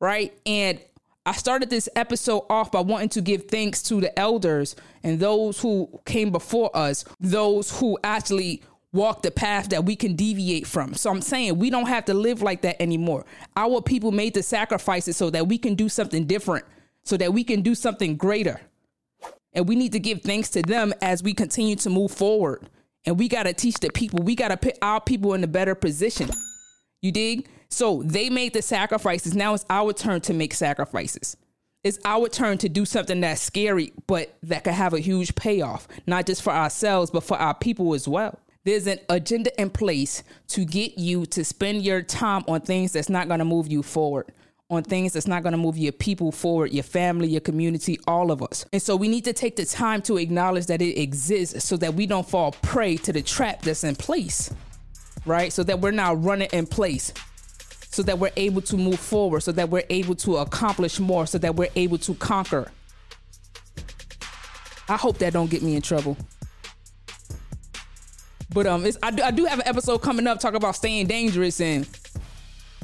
right? 0.00 0.32
And 0.46 0.80
I 1.26 1.32
started 1.32 1.70
this 1.70 1.88
episode 1.96 2.44
off 2.50 2.70
by 2.70 2.80
wanting 2.80 3.08
to 3.10 3.22
give 3.22 3.48
thanks 3.48 3.82
to 3.84 4.00
the 4.00 4.16
elders 4.18 4.76
and 5.02 5.18
those 5.18 5.58
who 5.60 5.88
came 6.04 6.30
before 6.30 6.70
us, 6.76 7.04
those 7.18 7.78
who 7.78 7.98
actually 8.04 8.62
walked 8.92 9.22
the 9.24 9.30
path 9.30 9.70
that 9.70 9.84
we 9.84 9.96
can 9.96 10.14
deviate 10.16 10.66
from. 10.66 10.94
So 10.94 11.10
I'm 11.10 11.22
saying 11.22 11.58
we 11.58 11.70
don't 11.70 11.88
have 11.88 12.04
to 12.06 12.14
live 12.14 12.42
like 12.42 12.62
that 12.62 12.80
anymore. 12.80 13.24
Our 13.56 13.80
people 13.80 14.12
made 14.12 14.34
the 14.34 14.42
sacrifices 14.42 15.16
so 15.16 15.30
that 15.30 15.48
we 15.48 15.58
can 15.58 15.74
do 15.74 15.88
something 15.88 16.26
different, 16.26 16.64
so 17.02 17.16
that 17.16 17.32
we 17.32 17.42
can 17.42 17.62
do 17.62 17.74
something 17.74 18.16
greater. 18.16 18.60
And 19.54 19.68
we 19.68 19.76
need 19.76 19.92
to 19.92 20.00
give 20.00 20.22
thanks 20.22 20.50
to 20.50 20.62
them 20.62 20.92
as 21.00 21.22
we 21.22 21.32
continue 21.32 21.76
to 21.76 21.90
move 21.90 22.10
forward. 22.12 22.68
And 23.06 23.18
we 23.18 23.28
got 23.28 23.44
to 23.44 23.52
teach 23.52 23.76
the 23.80 23.90
people, 23.90 24.22
we 24.22 24.34
got 24.34 24.48
to 24.48 24.56
put 24.56 24.78
our 24.82 25.00
people 25.00 25.34
in 25.34 25.42
a 25.42 25.48
better 25.48 25.74
position. 25.74 26.30
You 27.02 27.12
dig? 27.12 27.48
So 27.74 28.04
they 28.04 28.30
made 28.30 28.52
the 28.52 28.62
sacrifices. 28.62 29.34
Now 29.34 29.52
it's 29.54 29.64
our 29.68 29.92
turn 29.92 30.20
to 30.22 30.32
make 30.32 30.54
sacrifices. 30.54 31.36
It's 31.82 31.98
our 32.04 32.28
turn 32.28 32.56
to 32.58 32.68
do 32.68 32.84
something 32.84 33.20
that's 33.20 33.40
scary, 33.40 33.92
but 34.06 34.38
that 34.44 34.62
could 34.62 34.74
have 34.74 34.94
a 34.94 35.00
huge 35.00 35.34
payoff, 35.34 35.88
not 36.06 36.24
just 36.24 36.42
for 36.42 36.52
ourselves, 36.52 37.10
but 37.10 37.24
for 37.24 37.36
our 37.36 37.52
people 37.52 37.92
as 37.94 38.06
well. 38.06 38.38
There's 38.62 38.86
an 38.86 39.00
agenda 39.08 39.60
in 39.60 39.70
place 39.70 40.22
to 40.48 40.64
get 40.64 40.98
you 40.98 41.26
to 41.26 41.44
spend 41.44 41.82
your 41.82 42.00
time 42.00 42.44
on 42.46 42.60
things 42.60 42.92
that's 42.92 43.08
not 43.08 43.26
going 43.26 43.40
to 43.40 43.44
move 43.44 43.66
you 43.66 43.82
forward, 43.82 44.32
on 44.70 44.84
things 44.84 45.14
that's 45.14 45.26
not 45.26 45.42
going 45.42 45.50
to 45.50 45.58
move 45.58 45.76
your 45.76 45.92
people 45.92 46.30
forward, 46.30 46.72
your 46.72 46.84
family, 46.84 47.26
your 47.26 47.40
community, 47.40 47.98
all 48.06 48.30
of 48.30 48.40
us. 48.40 48.64
And 48.72 48.80
so 48.80 48.94
we 48.94 49.08
need 49.08 49.24
to 49.24 49.32
take 49.32 49.56
the 49.56 49.66
time 49.66 50.00
to 50.02 50.16
acknowledge 50.16 50.66
that 50.66 50.80
it 50.80 50.96
exists 50.96 51.64
so 51.64 51.76
that 51.78 51.94
we 51.94 52.06
don't 52.06 52.26
fall 52.26 52.52
prey 52.52 52.96
to 52.98 53.12
the 53.12 53.20
trap 53.20 53.62
that's 53.62 53.82
in 53.82 53.96
place, 53.96 54.54
right? 55.26 55.52
So 55.52 55.64
that 55.64 55.80
we're 55.80 55.90
not 55.90 56.22
running 56.22 56.48
in 56.52 56.68
place 56.68 57.12
so 57.94 58.02
that 58.02 58.18
we're 58.18 58.32
able 58.36 58.60
to 58.62 58.76
move 58.76 58.98
forward, 58.98 59.40
so 59.40 59.52
that 59.52 59.70
we're 59.70 59.84
able 59.88 60.14
to 60.16 60.38
accomplish 60.38 60.98
more, 60.98 61.26
so 61.26 61.38
that 61.38 61.54
we're 61.54 61.70
able 61.76 61.98
to 61.98 62.14
conquer. 62.14 62.70
I 64.88 64.96
hope 64.96 65.18
that 65.18 65.32
don't 65.32 65.50
get 65.50 65.62
me 65.62 65.76
in 65.76 65.82
trouble. 65.82 66.16
But 68.52 68.66
um, 68.66 68.84
it's, 68.84 68.98
I, 69.02 69.10
do, 69.10 69.22
I 69.22 69.30
do 69.30 69.44
have 69.46 69.60
an 69.60 69.66
episode 69.66 69.98
coming 69.98 70.26
up 70.26 70.40
talking 70.40 70.56
about 70.56 70.76
staying 70.76 71.06
dangerous, 71.06 71.60
and 71.60 71.88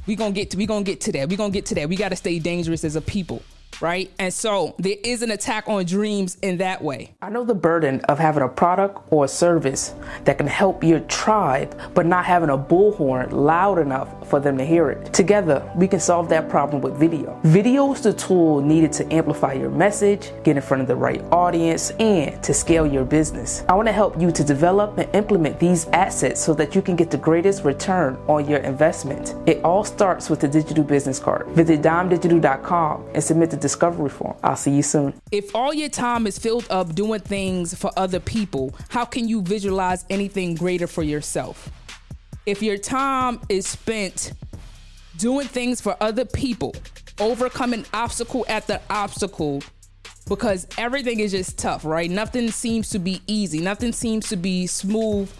we 0.07 0.17
gonna 0.17 0.33
get 0.33 0.51
to, 0.51 0.57
we 0.57 0.67
gonna 0.67 0.85
get 0.85 1.01
to 1.03 1.13
that. 1.13 1.29
We 1.29 1.37
gonna 1.37 1.53
get 1.53 1.67
to 1.67 1.75
that. 1.75 1.89
We 1.89 1.97
gotta 1.97 2.17
stay 2.17 2.39
dangerous 2.39 2.85
as 2.85 2.97
a 2.97 3.01
people 3.01 3.43
right? 3.81 4.11
And 4.19 4.33
so 4.33 4.75
there 4.79 4.97
is 5.03 5.23
an 5.23 5.31
attack 5.31 5.69
on 5.69 5.85
dreams 5.85 6.37
in 6.43 6.59
that 6.59 6.83
way. 6.83 7.15
I 7.23 7.31
know 7.31 7.45
the 7.45 7.55
burden 7.55 8.01
of 8.03 8.19
having 8.19 8.43
a 8.43 8.49
product 8.49 9.01
or 9.11 9.25
a 9.25 9.29
service 9.29 9.95
that 10.25 10.39
can 10.39 10.47
help 10.47 10.85
your 10.85 11.01
tribe, 11.01 11.79
but 11.95 12.07
not 12.07 12.25
having 12.25 12.51
a 12.51 12.59
bullhorn 12.59 13.33
loud 13.33 13.79
enough 13.79 14.29
for 14.29 14.41
them 14.41 14.59
to 14.59 14.65
hear 14.65 14.91
it. 14.91 15.13
Together, 15.13 15.71
we 15.77 15.89
can 15.89 16.01
solve 16.01 16.29
that 16.29 16.49
problem 16.49 16.83
with 16.83 16.97
video. 16.97 17.39
Video 17.45 17.93
is 17.93 18.01
the 18.01 18.13
tool 18.13 18.61
needed 18.61 18.93
to 18.93 19.13
amplify 19.13 19.53
your 19.53 19.71
message, 19.71 20.33
get 20.45 20.57
in 20.57 20.63
front 20.63 20.81
of 20.81 20.89
the 20.89 20.97
right 20.97 21.23
audience, 21.33 21.91
and 21.93 22.43
to 22.43 22.55
scale 22.55 22.87
your 22.87 23.05
business. 23.05 23.65
I 23.69 23.75
want 23.75 23.89
to 23.89 23.93
help 23.93 24.21
you 24.21 24.31
to 24.31 24.45
develop 24.45 24.99
and 24.99 25.13
implement 25.15 25.59
these 25.59 25.87
assets 25.89 26.41
so 26.41 26.55
that 26.55 26.75
you 26.75 26.83
can 26.83 26.97
get 26.97 27.11
the 27.11 27.19
greatest 27.19 27.65
return 27.65 28.17
on 28.29 28.49
your 28.49 28.61
investment. 28.61 29.35
It 29.47 29.63
all 29.65 29.85
starts 29.85 30.31
with 30.31 30.41
the 30.41 30.49
digital 30.49 30.85
business 30.85 31.19
card. 31.19 31.47
Visit 31.49 31.83
dimedigital.com 31.83 33.05
and 33.15 33.23
submit 33.23 33.51
the 33.51 33.57
discovery 33.71 34.11
form. 34.11 34.37
I'll 34.43 34.57
see 34.57 34.73
you 34.73 34.83
soon. 34.83 35.15
If 35.31 35.55
all 35.55 35.73
your 35.73 35.89
time 35.89 36.27
is 36.27 36.39
filled 36.39 36.67
up 36.71 36.95
doing 36.95 37.21
things 37.21 37.73
for 37.73 37.91
other 37.97 38.19
people, 38.19 38.75
how 38.89 39.05
can 39.05 39.29
you 39.29 39.43
visualize 39.43 40.05
anything 40.11 40.57
greater 40.57 40.89
for 40.89 41.05
yourself? 41.05 41.71
If 42.47 42.63
your 42.63 42.79
time 42.79 43.41
is 43.49 43.69
spent 43.69 44.33
doing 45.19 45.47
things 45.47 45.81
for 45.81 45.97
other 46.01 46.25
people, 46.25 46.75
overcoming 47.21 47.85
obstacle 47.95 48.45
after 48.49 48.81
obstacle, 48.91 49.63
because 50.27 50.67
everything 50.77 51.21
is 51.21 51.31
just 51.31 51.57
tough, 51.57 51.85
right? 51.85 52.11
Nothing 52.11 52.51
seems 52.51 52.89
to 52.91 52.99
be 52.99 53.23
easy, 53.29 53.61
nothing 53.61 53.93
seems 53.93 54.29
to 54.31 54.37
be 54.37 54.67
smooth 54.67 55.31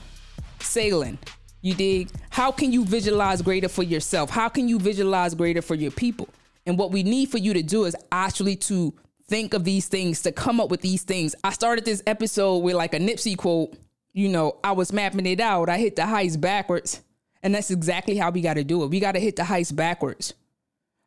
sailing. 0.61 1.19
You 1.63 1.75
dig? 1.75 2.11
How 2.31 2.53
can 2.53 2.73
you 2.73 2.85
visualize 2.85 3.43
greater 3.43 3.69
for 3.69 3.83
yourself? 3.83 4.31
How 4.31 4.49
can 4.49 4.69
you 4.69 4.79
visualize 4.79 5.35
greater 5.35 5.63
for 5.63 5.75
your 5.75 5.91
people? 5.91 6.29
And 6.67 6.79
what 6.79 6.91
we 6.91 7.03
need 7.03 7.31
for 7.31 7.39
you 7.39 7.55
to 7.55 7.63
do 7.63 7.85
is 7.85 7.97
actually 8.13 8.57
to 8.57 8.95
think 9.27 9.55
of 9.55 9.65
these 9.65 9.89
things, 9.89 10.23
to 10.23 10.33
come 10.33 10.61
up 10.61 10.71
with 10.71 10.81
these 10.81 11.03
things. 11.03 11.35
I 11.45 11.51
started 11.51 11.85
this 11.85 12.03
episode 12.07 12.59
with 12.59 12.75
like 12.75 12.95
a 12.95 12.99
Nipsey 12.99 13.37
quote. 13.37 13.75
You 14.13 14.29
know, 14.29 14.59
I 14.65 14.73
was 14.73 14.93
mapping 14.93 15.27
it 15.27 15.41
out. 15.41 15.69
I 15.69 15.79
hit 15.79 15.97
the 15.97 16.07
heights 16.07 16.37
backwards. 16.37 17.01
And 17.43 17.55
that's 17.55 17.71
exactly 17.71 18.17
how 18.17 18.31
we 18.31 18.43
got 18.43 18.55
to 18.55 18.65
do 18.65 18.83
it. 18.83 18.89
We 18.89 19.01
got 19.01 19.13
to 19.13 19.21
hit 19.21 19.37
the 19.37 19.45
heights 19.45 19.73
backwards. 19.73 20.35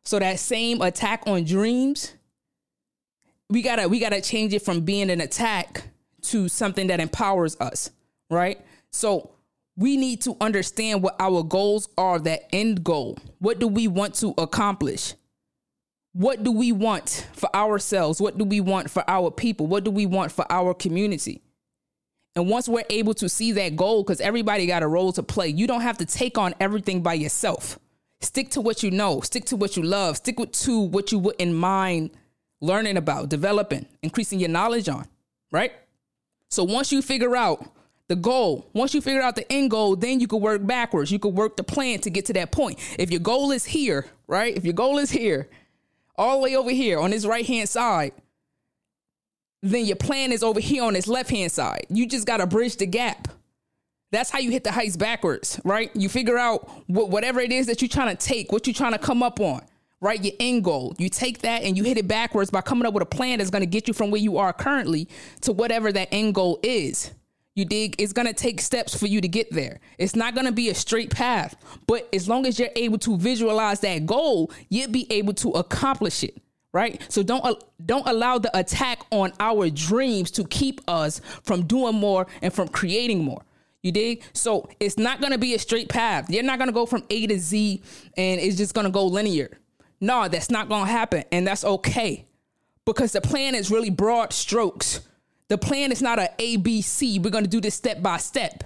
So 0.04 0.18
that 0.18 0.38
same 0.38 0.82
attack 0.82 1.22
on 1.26 1.44
dreams, 1.44 2.12
we 3.48 3.62
got 3.62 3.76
to 3.76 3.88
we 3.88 4.00
got 4.00 4.10
to 4.10 4.20
change 4.20 4.52
it 4.52 4.62
from 4.62 4.80
being 4.80 5.10
an 5.10 5.20
attack 5.20 5.84
to 6.22 6.48
something 6.48 6.88
that 6.88 7.00
empowers 7.00 7.56
us, 7.60 7.90
right? 8.30 8.60
So 8.90 9.30
we 9.76 9.96
need 9.96 10.22
to 10.22 10.36
understand 10.40 11.02
what 11.02 11.16
our 11.18 11.42
goals 11.42 11.88
are, 11.96 12.18
that 12.20 12.48
end 12.54 12.84
goal. 12.84 13.18
What 13.38 13.58
do 13.58 13.68
we 13.68 13.88
want 13.88 14.14
to 14.16 14.34
accomplish? 14.38 15.14
What 16.14 16.44
do 16.44 16.52
we 16.52 16.70
want 16.70 17.26
for 17.32 17.54
ourselves? 17.54 18.20
What 18.20 18.38
do 18.38 18.44
we 18.44 18.60
want 18.60 18.88
for 18.88 19.02
our 19.08 19.32
people? 19.32 19.66
What 19.66 19.82
do 19.82 19.90
we 19.90 20.06
want 20.06 20.30
for 20.30 20.46
our 20.48 20.72
community? 20.72 21.42
And 22.36 22.48
once 22.48 22.68
we're 22.68 22.84
able 22.88 23.14
to 23.14 23.28
see 23.28 23.50
that 23.52 23.74
goal, 23.74 24.04
because 24.04 24.20
everybody 24.20 24.66
got 24.66 24.84
a 24.84 24.86
role 24.86 25.12
to 25.12 25.24
play, 25.24 25.48
you 25.48 25.66
don't 25.66 25.80
have 25.80 25.98
to 25.98 26.06
take 26.06 26.38
on 26.38 26.54
everything 26.60 27.02
by 27.02 27.14
yourself. 27.14 27.80
Stick 28.20 28.50
to 28.50 28.60
what 28.60 28.84
you 28.84 28.92
know, 28.92 29.20
stick 29.22 29.44
to 29.46 29.56
what 29.56 29.76
you 29.76 29.82
love, 29.82 30.16
stick 30.16 30.38
to 30.52 30.80
what 30.80 31.10
you 31.10 31.18
wouldn't 31.18 31.52
mind 31.52 32.10
learning 32.60 32.96
about, 32.96 33.28
developing, 33.28 33.84
increasing 34.02 34.38
your 34.38 34.48
knowledge 34.48 34.88
on, 34.88 35.06
right? 35.50 35.72
So 36.48 36.62
once 36.62 36.92
you 36.92 37.02
figure 37.02 37.34
out 37.34 37.66
the 38.06 38.16
goal, 38.16 38.70
once 38.72 38.94
you 38.94 39.00
figure 39.00 39.20
out 39.20 39.34
the 39.34 39.50
end 39.52 39.72
goal, 39.72 39.96
then 39.96 40.20
you 40.20 40.28
can 40.28 40.40
work 40.40 40.64
backwards. 40.64 41.10
You 41.10 41.18
can 41.18 41.34
work 41.34 41.56
the 41.56 41.64
plan 41.64 41.98
to 42.00 42.10
get 42.10 42.26
to 42.26 42.32
that 42.34 42.52
point. 42.52 42.78
If 43.00 43.10
your 43.10 43.20
goal 43.20 43.50
is 43.50 43.64
here, 43.64 44.06
right? 44.28 44.56
If 44.56 44.64
your 44.64 44.74
goal 44.74 44.98
is 44.98 45.10
here, 45.10 45.48
all 46.16 46.38
the 46.38 46.42
way 46.42 46.56
over 46.56 46.70
here 46.70 46.98
on 46.98 47.10
this 47.10 47.26
right 47.26 47.46
hand 47.46 47.68
side, 47.68 48.12
then 49.62 49.86
your 49.86 49.96
plan 49.96 50.30
is 50.30 50.42
over 50.42 50.60
here 50.60 50.84
on 50.84 50.92
this 50.92 51.08
left 51.08 51.30
hand 51.30 51.50
side. 51.50 51.86
You 51.88 52.06
just 52.06 52.26
got 52.26 52.36
to 52.38 52.46
bridge 52.46 52.76
the 52.76 52.86
gap. 52.86 53.28
That's 54.12 54.30
how 54.30 54.38
you 54.38 54.50
hit 54.50 54.62
the 54.62 54.70
heights 54.70 54.96
backwards, 54.96 55.60
right? 55.64 55.90
You 55.94 56.08
figure 56.08 56.38
out 56.38 56.70
what, 56.86 57.10
whatever 57.10 57.40
it 57.40 57.50
is 57.50 57.66
that 57.66 57.82
you're 57.82 57.88
trying 57.88 58.14
to 58.14 58.26
take, 58.26 58.52
what 58.52 58.66
you're 58.66 58.74
trying 58.74 58.92
to 58.92 58.98
come 58.98 59.22
up 59.22 59.40
on, 59.40 59.62
right? 60.00 60.22
Your 60.22 60.34
end 60.38 60.64
goal. 60.64 60.94
You 60.98 61.08
take 61.08 61.40
that 61.40 61.62
and 61.62 61.76
you 61.76 61.82
hit 61.82 61.96
it 61.96 62.06
backwards 62.06 62.50
by 62.50 62.60
coming 62.60 62.86
up 62.86 62.94
with 62.94 63.02
a 63.02 63.06
plan 63.06 63.38
that's 63.38 63.50
going 63.50 63.62
to 63.62 63.66
get 63.66 63.88
you 63.88 63.94
from 63.94 64.10
where 64.10 64.20
you 64.20 64.36
are 64.36 64.52
currently 64.52 65.08
to 65.40 65.52
whatever 65.52 65.90
that 65.90 66.08
end 66.12 66.34
goal 66.34 66.60
is. 66.62 67.10
You 67.54 67.64
dig? 67.64 67.94
It's 67.98 68.12
gonna 68.12 68.32
take 68.32 68.60
steps 68.60 68.98
for 68.98 69.06
you 69.06 69.20
to 69.20 69.28
get 69.28 69.52
there. 69.52 69.78
It's 69.96 70.16
not 70.16 70.34
gonna 70.34 70.50
be 70.50 70.70
a 70.70 70.74
straight 70.74 71.10
path, 71.10 71.54
but 71.86 72.08
as 72.12 72.28
long 72.28 72.46
as 72.46 72.58
you're 72.58 72.70
able 72.74 72.98
to 72.98 73.16
visualize 73.16 73.80
that 73.80 74.06
goal, 74.06 74.50
you'll 74.68 74.90
be 74.90 75.06
able 75.10 75.34
to 75.34 75.50
accomplish 75.50 76.24
it. 76.24 76.36
Right? 76.72 77.00
So 77.08 77.22
don't 77.22 77.44
uh, 77.44 77.54
don't 77.86 78.06
allow 78.08 78.38
the 78.38 78.56
attack 78.58 79.02
on 79.12 79.32
our 79.38 79.70
dreams 79.70 80.32
to 80.32 80.44
keep 80.44 80.80
us 80.88 81.20
from 81.44 81.66
doing 81.66 81.94
more 81.94 82.26
and 82.42 82.52
from 82.52 82.66
creating 82.66 83.22
more. 83.22 83.44
You 83.84 83.92
dig? 83.92 84.24
So 84.32 84.68
it's 84.80 84.98
not 84.98 85.20
gonna 85.20 85.38
be 85.38 85.54
a 85.54 85.58
straight 85.60 85.88
path. 85.88 86.28
You're 86.28 86.42
not 86.42 86.58
gonna 86.58 86.72
go 86.72 86.86
from 86.86 87.04
A 87.10 87.28
to 87.28 87.38
Z 87.38 87.80
and 88.16 88.40
it's 88.40 88.56
just 88.56 88.74
gonna 88.74 88.90
go 88.90 89.06
linear. 89.06 89.56
No, 90.00 90.26
that's 90.26 90.50
not 90.50 90.68
gonna 90.68 90.90
happen, 90.90 91.22
and 91.30 91.46
that's 91.46 91.64
okay. 91.64 92.26
Because 92.84 93.12
the 93.12 93.20
plan 93.20 93.54
is 93.54 93.70
really 93.70 93.90
broad 93.90 94.32
strokes 94.32 95.00
the 95.54 95.58
plan 95.58 95.92
is 95.92 96.02
not 96.02 96.18
a 96.18 96.28
A, 96.40 96.56
B, 96.56 96.82
C. 96.82 97.20
We're 97.20 97.30
going 97.30 97.44
to 97.44 97.48
do 97.48 97.60
this 97.60 97.76
step 97.76 98.02
by 98.02 98.16
step. 98.16 98.64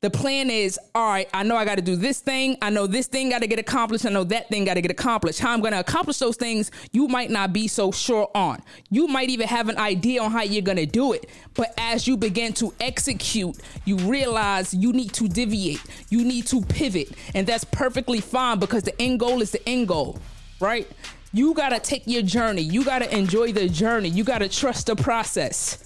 The 0.00 0.10
plan 0.10 0.48
is, 0.48 0.78
all 0.94 1.08
right, 1.08 1.28
I 1.34 1.42
know 1.42 1.56
I 1.56 1.64
got 1.64 1.74
to 1.74 1.82
do 1.82 1.96
this 1.96 2.20
thing. 2.20 2.56
I 2.62 2.70
know 2.70 2.86
this 2.86 3.08
thing 3.08 3.30
got 3.30 3.42
to 3.42 3.48
get 3.48 3.58
accomplished. 3.58 4.06
I 4.06 4.10
know 4.10 4.22
that 4.22 4.48
thing 4.48 4.64
got 4.64 4.74
to 4.74 4.80
get 4.80 4.92
accomplished. 4.92 5.40
How 5.40 5.52
I'm 5.52 5.60
going 5.60 5.72
to 5.72 5.80
accomplish 5.80 6.18
those 6.18 6.36
things, 6.36 6.70
you 6.92 7.08
might 7.08 7.30
not 7.30 7.52
be 7.52 7.66
so 7.66 7.90
sure 7.90 8.30
on. 8.32 8.62
You 8.90 9.08
might 9.08 9.28
even 9.28 9.48
have 9.48 9.68
an 9.68 9.76
idea 9.76 10.22
on 10.22 10.30
how 10.30 10.42
you're 10.42 10.62
going 10.62 10.78
to 10.78 10.86
do 10.86 11.14
it. 11.14 11.28
But 11.54 11.74
as 11.78 12.06
you 12.06 12.16
begin 12.16 12.52
to 12.52 12.72
execute, 12.78 13.56
you 13.84 13.96
realize 13.96 14.72
you 14.72 14.92
need 14.92 15.14
to 15.14 15.26
deviate, 15.26 15.82
you 16.10 16.22
need 16.22 16.46
to 16.46 16.60
pivot. 16.60 17.08
And 17.34 17.44
that's 17.44 17.64
perfectly 17.64 18.20
fine 18.20 18.60
because 18.60 18.84
the 18.84 19.02
end 19.02 19.18
goal 19.18 19.42
is 19.42 19.50
the 19.50 19.68
end 19.68 19.88
goal, 19.88 20.20
right? 20.60 20.86
You 21.32 21.52
gotta 21.52 21.80
take 21.80 22.04
your 22.06 22.22
journey. 22.22 22.62
You 22.62 22.84
gotta 22.84 23.12
enjoy 23.12 23.50
the 23.50 23.68
journey. 23.68 24.08
You 24.08 24.22
gotta 24.22 24.48
trust 24.48 24.86
the 24.86 24.94
process. 24.94 25.83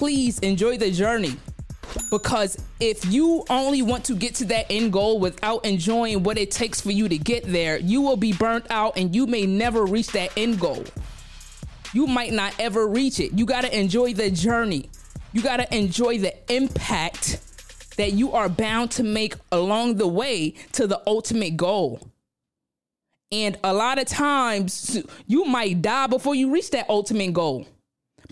Please 0.00 0.38
enjoy 0.38 0.78
the 0.78 0.90
journey. 0.90 1.36
Because 2.10 2.56
if 2.80 3.04
you 3.12 3.44
only 3.50 3.82
want 3.82 4.02
to 4.06 4.14
get 4.14 4.34
to 4.36 4.46
that 4.46 4.64
end 4.70 4.94
goal 4.94 5.18
without 5.20 5.66
enjoying 5.66 6.22
what 6.22 6.38
it 6.38 6.50
takes 6.50 6.80
for 6.80 6.90
you 6.90 7.06
to 7.06 7.18
get 7.18 7.44
there, 7.44 7.76
you 7.76 8.00
will 8.00 8.16
be 8.16 8.32
burnt 8.32 8.64
out 8.70 8.96
and 8.96 9.14
you 9.14 9.26
may 9.26 9.44
never 9.44 9.84
reach 9.84 10.06
that 10.12 10.32
end 10.38 10.58
goal. 10.58 10.82
You 11.92 12.06
might 12.06 12.32
not 12.32 12.54
ever 12.58 12.88
reach 12.88 13.20
it. 13.20 13.34
You 13.34 13.44
got 13.44 13.60
to 13.60 13.78
enjoy 13.78 14.14
the 14.14 14.30
journey. 14.30 14.88
You 15.34 15.42
got 15.42 15.58
to 15.58 15.76
enjoy 15.76 16.16
the 16.16 16.34
impact 16.50 17.38
that 17.98 18.14
you 18.14 18.32
are 18.32 18.48
bound 18.48 18.92
to 18.92 19.02
make 19.02 19.34
along 19.52 19.96
the 19.96 20.08
way 20.08 20.52
to 20.72 20.86
the 20.86 21.02
ultimate 21.06 21.58
goal. 21.58 22.00
And 23.30 23.58
a 23.62 23.74
lot 23.74 23.98
of 23.98 24.06
times 24.06 24.98
you 25.26 25.44
might 25.44 25.82
die 25.82 26.06
before 26.06 26.34
you 26.34 26.50
reach 26.50 26.70
that 26.70 26.88
ultimate 26.88 27.34
goal. 27.34 27.66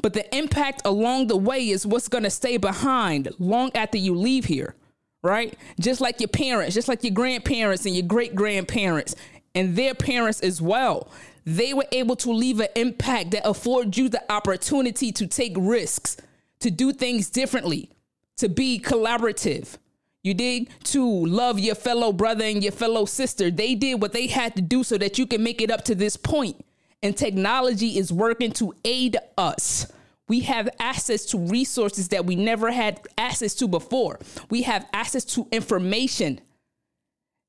But 0.03 0.15
the 0.15 0.37
impact 0.37 0.83
along 0.85 1.27
the 1.27 1.37
way 1.37 1.69
is 1.69 1.87
what's 1.87 2.09
going 2.09 2.25
to 2.25 2.31
stay 2.31 2.57
behind 2.57 3.29
long 3.39 3.71
after 3.75 3.99
you 3.99 4.15
leave 4.15 4.45
here, 4.45 4.75
right? 5.23 5.55
Just 5.81 6.01
like 6.01 6.21
your 6.21 6.29
parents, 6.29 6.75
just 6.75 6.89
like 6.89 7.03
your 7.03 7.15
grandparents 7.15 7.87
and 7.87 7.95
your 7.95 8.07
great 8.07 8.35
grandparents 8.35 9.15
and 9.55 9.77
their 9.77 9.95
parents 9.95 10.41
as 10.41 10.63
well. 10.63 11.09
They 11.45 11.73
were 11.73 11.87
able 11.93 12.17
to 12.17 12.31
leave 12.31 12.61
an 12.61 12.69
impact 12.77 13.31
that 13.31 13.49
affords 13.49 13.97
you 13.97 14.09
the 14.09 14.23
opportunity 14.31 15.13
to 15.13 15.27
take 15.27 15.55
risks, 15.57 16.17
to 16.61 16.71
do 16.71 16.93
things 16.93 17.31
differently, 17.31 17.91
to 18.37 18.49
be 18.49 18.79
collaborative. 18.79 19.79
You 20.23 20.35
dig? 20.35 20.69
To 20.85 21.27
love 21.27 21.59
your 21.59 21.75
fellow 21.75 22.13
brother 22.13 22.45
and 22.45 22.63
your 22.63 22.73
fellow 22.73 23.07
sister. 23.07 23.51
They 23.51 23.75
did 23.75 24.03
what 24.03 24.13
they 24.13 24.27
had 24.27 24.57
to 24.57 24.63
do 24.63 24.85
so 24.85 24.99
that 24.99 25.19
you 25.19 25.27
can 25.27 25.43
make 25.43 25.63
it 25.63 25.71
up 25.71 25.85
to 25.85 25.95
this 25.95 26.17
point 26.17 26.63
and 27.03 27.17
technology 27.17 27.99
is 27.99 28.13
working 28.13 28.53
to 28.53 28.75
aid 28.85 29.17
us. 29.37 29.91
We 30.29 30.41
have 30.41 30.69
access 30.79 31.25
to 31.27 31.39
resources 31.39 32.09
that 32.09 32.27
we 32.27 32.37
never 32.37 32.71
had 32.71 33.01
access 33.17 33.55
to 33.57 33.69
before. 33.69 34.19
We 34.51 34.63
have 34.63 34.87
access 34.93 35.25
to 35.27 35.49
information 35.51 36.41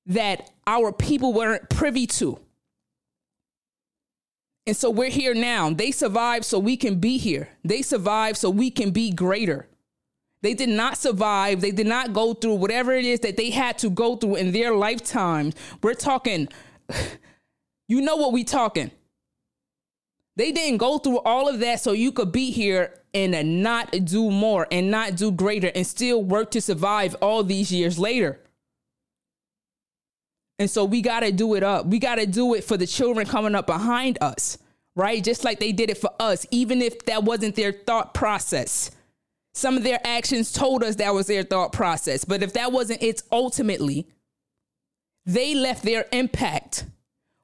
that 0.06 0.50
our 0.66 0.92
people 0.92 1.34
weren't 1.34 1.70
privy 1.70 2.08
to. 2.08 2.40
And 4.66 4.78
so 4.78 4.90
we're 4.90 5.10
here 5.10 5.34
now. 5.34 5.72
They 5.72 5.92
survived 5.92 6.46
so 6.46 6.60
we 6.60 6.78
can 6.78 7.00
be 7.00 7.18
here. 7.18 7.50
They 7.64 7.82
survived 7.82 8.38
so 8.38 8.50
we 8.50 8.72
can 8.72 8.92
be 8.92 9.12
greater. 9.12 9.68
They 10.42 10.54
did 10.54 10.70
not 10.70 10.98
survive. 10.98 11.60
They 11.60 11.72
did 11.72 11.88
not 11.88 12.14
go 12.14 12.34
through 12.34 12.56
whatever 12.56 12.94
it 12.94 13.04
is 13.04 13.20
that 13.22 13.36
they 13.36 13.50
had 13.50 13.78
to 13.80 13.90
go 13.90 14.16
through 14.16 14.36
in 14.36 14.52
their 14.52 14.74
lifetime. 14.74 15.54
We're 15.84 15.96
talking, 15.96 16.48
you 17.88 18.02
know 18.02 18.16
what 18.16 18.32
we're 18.32 18.46
talking. 18.46 18.92
They 20.40 20.54
didn't 20.54 20.78
go 20.78 21.00
through 21.00 21.20
all 21.20 21.50
of 21.50 21.60
that 21.60 21.82
so 21.82 21.92
you 21.92 22.14
could 22.14 22.32
be 22.32 22.50
here 22.50 22.94
and 23.14 23.62
not 23.62 23.92
do 24.06 24.32
more 24.32 24.66
and 24.72 24.90
not 24.90 25.18
do 25.18 25.34
greater 25.34 25.70
and 25.76 25.86
still 25.86 26.24
work 26.24 26.52
to 26.52 26.62
survive 26.62 27.14
all 27.22 27.44
these 27.44 27.74
years 27.74 28.00
later. 28.00 28.40
And 30.58 30.72
so 30.72 30.86
we 30.86 31.02
got 31.02 31.20
to 31.22 31.34
do 31.34 31.56
it 31.56 31.64
up. 31.64 31.88
We 31.88 32.00
got 32.00 32.16
to 32.16 32.26
do 32.26 32.54
it 32.54 32.64
for 32.64 32.78
the 32.78 32.88
children 32.88 33.28
coming 33.28 33.54
up 33.54 33.68
behind 33.68 34.18
us, 34.22 34.58
right? 34.96 35.22
Just 35.22 35.44
like 35.44 35.60
they 35.60 35.74
did 35.74 35.90
it 35.90 35.98
for 35.98 36.12
us, 36.22 36.46
even 36.52 36.82
if 36.82 37.04
that 37.08 37.26
wasn't 37.26 37.56
their 37.56 37.74
thought 37.74 38.14
process. 38.14 38.92
Some 39.54 39.76
of 39.76 39.84
their 39.84 40.00
actions 40.06 40.54
told 40.54 40.86
us 40.86 40.96
that 40.96 41.14
was 41.14 41.28
their 41.28 41.44
thought 41.44 41.74
process. 41.74 42.24
But 42.24 42.44
if 42.44 42.54
that 42.54 42.72
wasn't 42.72 43.04
it 43.04 43.24
ultimately, 43.30 44.08
they 45.26 45.54
left 45.54 45.84
their 45.84 46.06
impact. 46.14 46.86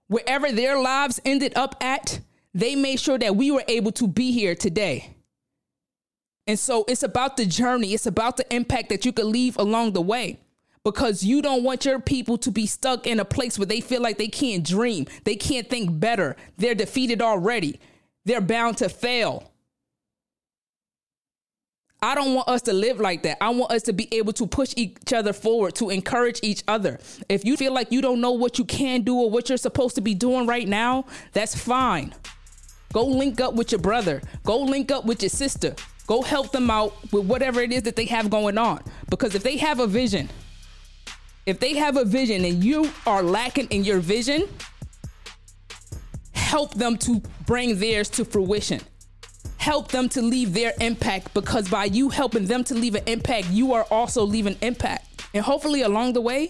Wherever 0.07 0.49
their 0.49 0.79
lives 0.79 1.19
ended 1.25 1.57
up 1.57 1.75
at, 1.81 2.21
they 2.55 2.74
made 2.74 3.00
sure 3.00 3.19
that 3.19 3.35
we 3.35 3.51
were 3.51 3.65
able 3.67 3.91
to 3.91 4.07
be 4.07 4.31
here 4.31 4.55
today. 4.55 5.13
And 6.47 6.57
so 6.57 6.85
it's 6.88 7.03
about 7.03 7.38
the 7.38 7.45
journey, 7.45 7.93
it's 7.93 8.05
about 8.05 8.38
the 8.38 8.55
impact 8.55 8.89
that 8.89 9.03
you 9.03 9.12
could 9.12 9.25
leave 9.25 9.57
along 9.57 9.91
the 9.91 10.01
way 10.01 10.39
because 10.83 11.24
you 11.24 11.41
don't 11.41 11.63
want 11.63 11.84
your 11.84 11.99
people 11.99 12.38
to 12.38 12.51
be 12.51 12.65
stuck 12.65 13.06
in 13.06 13.19
a 13.19 13.25
place 13.25 13.60
where 13.60 13.65
they 13.65 13.82
feel 13.82 14.01
like 14.01 14.17
they 14.17 14.30
can't 14.30 14.65
dream, 14.65 15.06
they 15.25 15.36
can't 15.36 15.69
think 15.69 15.99
better, 15.99 16.38
they're 16.58 16.75
defeated 16.75 17.21
already, 17.21 17.80
they're 18.23 18.41
bound 18.41 18.77
to 18.77 18.88
fail. 18.88 19.51
I 22.01 22.13
don't 22.13 22.36
want 22.36 22.47
us 22.47 22.62
to 22.63 22.73
live 22.73 22.99
like 22.99 23.23
that. 23.23 23.43
I 23.43 23.49
want 23.49 23.71
us 23.71 23.82
to 23.84 23.93
be 23.93 24.08
able 24.13 24.32
to 24.34 24.45
push 24.45 24.75
each 24.77 25.12
other 25.12 25.34
forward, 25.34 25.73
to 25.75 25.89
encourage 25.89 26.39
each 26.43 26.63
other. 26.67 26.99
If 27.27 27.43
you 27.43 27.58
feel 27.58 27.73
like 27.73 27.91
you 27.91 27.99
don't 27.99 28.21
know 28.21 28.34
what 28.34 28.60
you 28.60 28.65
can 28.65 29.01
do 29.01 29.15
or 29.15 29.32
what 29.32 29.49
you're 29.49 29.58
supposed 29.58 29.95
to 29.95 30.01
be 30.01 30.13
doing 30.13 30.45
right 30.45 30.67
now, 30.67 31.06
that's 31.34 31.56
fine. 31.56 32.13
Go 32.93 33.06
link 33.06 33.41
up 33.41 33.54
with 33.56 33.71
your 33.71 33.80
brother. 33.82 34.21
Go 34.43 34.60
link 34.60 34.91
up 34.91 35.06
with 35.06 35.21
your 35.21 35.30
sister. 35.30 35.76
Go 36.08 36.21
help 36.21 36.52
them 36.52 36.69
out 36.69 36.93
with 37.12 37.26
whatever 37.26 37.62
it 37.62 37.71
is 37.71 37.84
that 37.84 37.95
they 37.95 38.06
have 38.06 38.30
going 38.30 38.58
on. 38.58 38.84
Because 39.10 39.36
if 39.36 39.43
they 39.43 39.58
have 39.58 39.80
a 39.80 39.88
vision, 39.88 40.30
if 41.45 41.60
they 41.60 41.76
have 41.76 41.98
a 41.98 42.06
vision 42.06 42.45
and 42.45 42.63
you 42.63 42.89
are 43.06 43.24
lacking 43.24 43.67
in 43.67 43.84
your 43.84 44.00
vision, 44.00 44.48
help 46.34 46.74
them 46.76 46.98
to 46.98 47.21
bring 47.45 47.80
theirs 47.80 48.10
to 48.10 48.26
fruition. 48.26 48.82
Help 49.58 49.89
them 49.89 50.08
to 50.10 50.21
leave 50.21 50.54
their 50.54 50.74
impact 50.80 51.34
because 51.34 51.67
by 51.67 51.86
you 51.86 52.10
helping 52.10 52.45
them 52.45 52.63
to 52.63 52.76
leave 52.76 52.95
an 52.95 53.04
impact, 53.08 53.50
you 53.50 53.74
are 53.74 53.86
also 53.89 54.24
leaving 54.24 54.56
impact. 54.62 55.26
And 55.34 55.43
hopefully 55.43 55.82
along 55.82 56.13
the 56.13 56.21
way, 56.21 56.50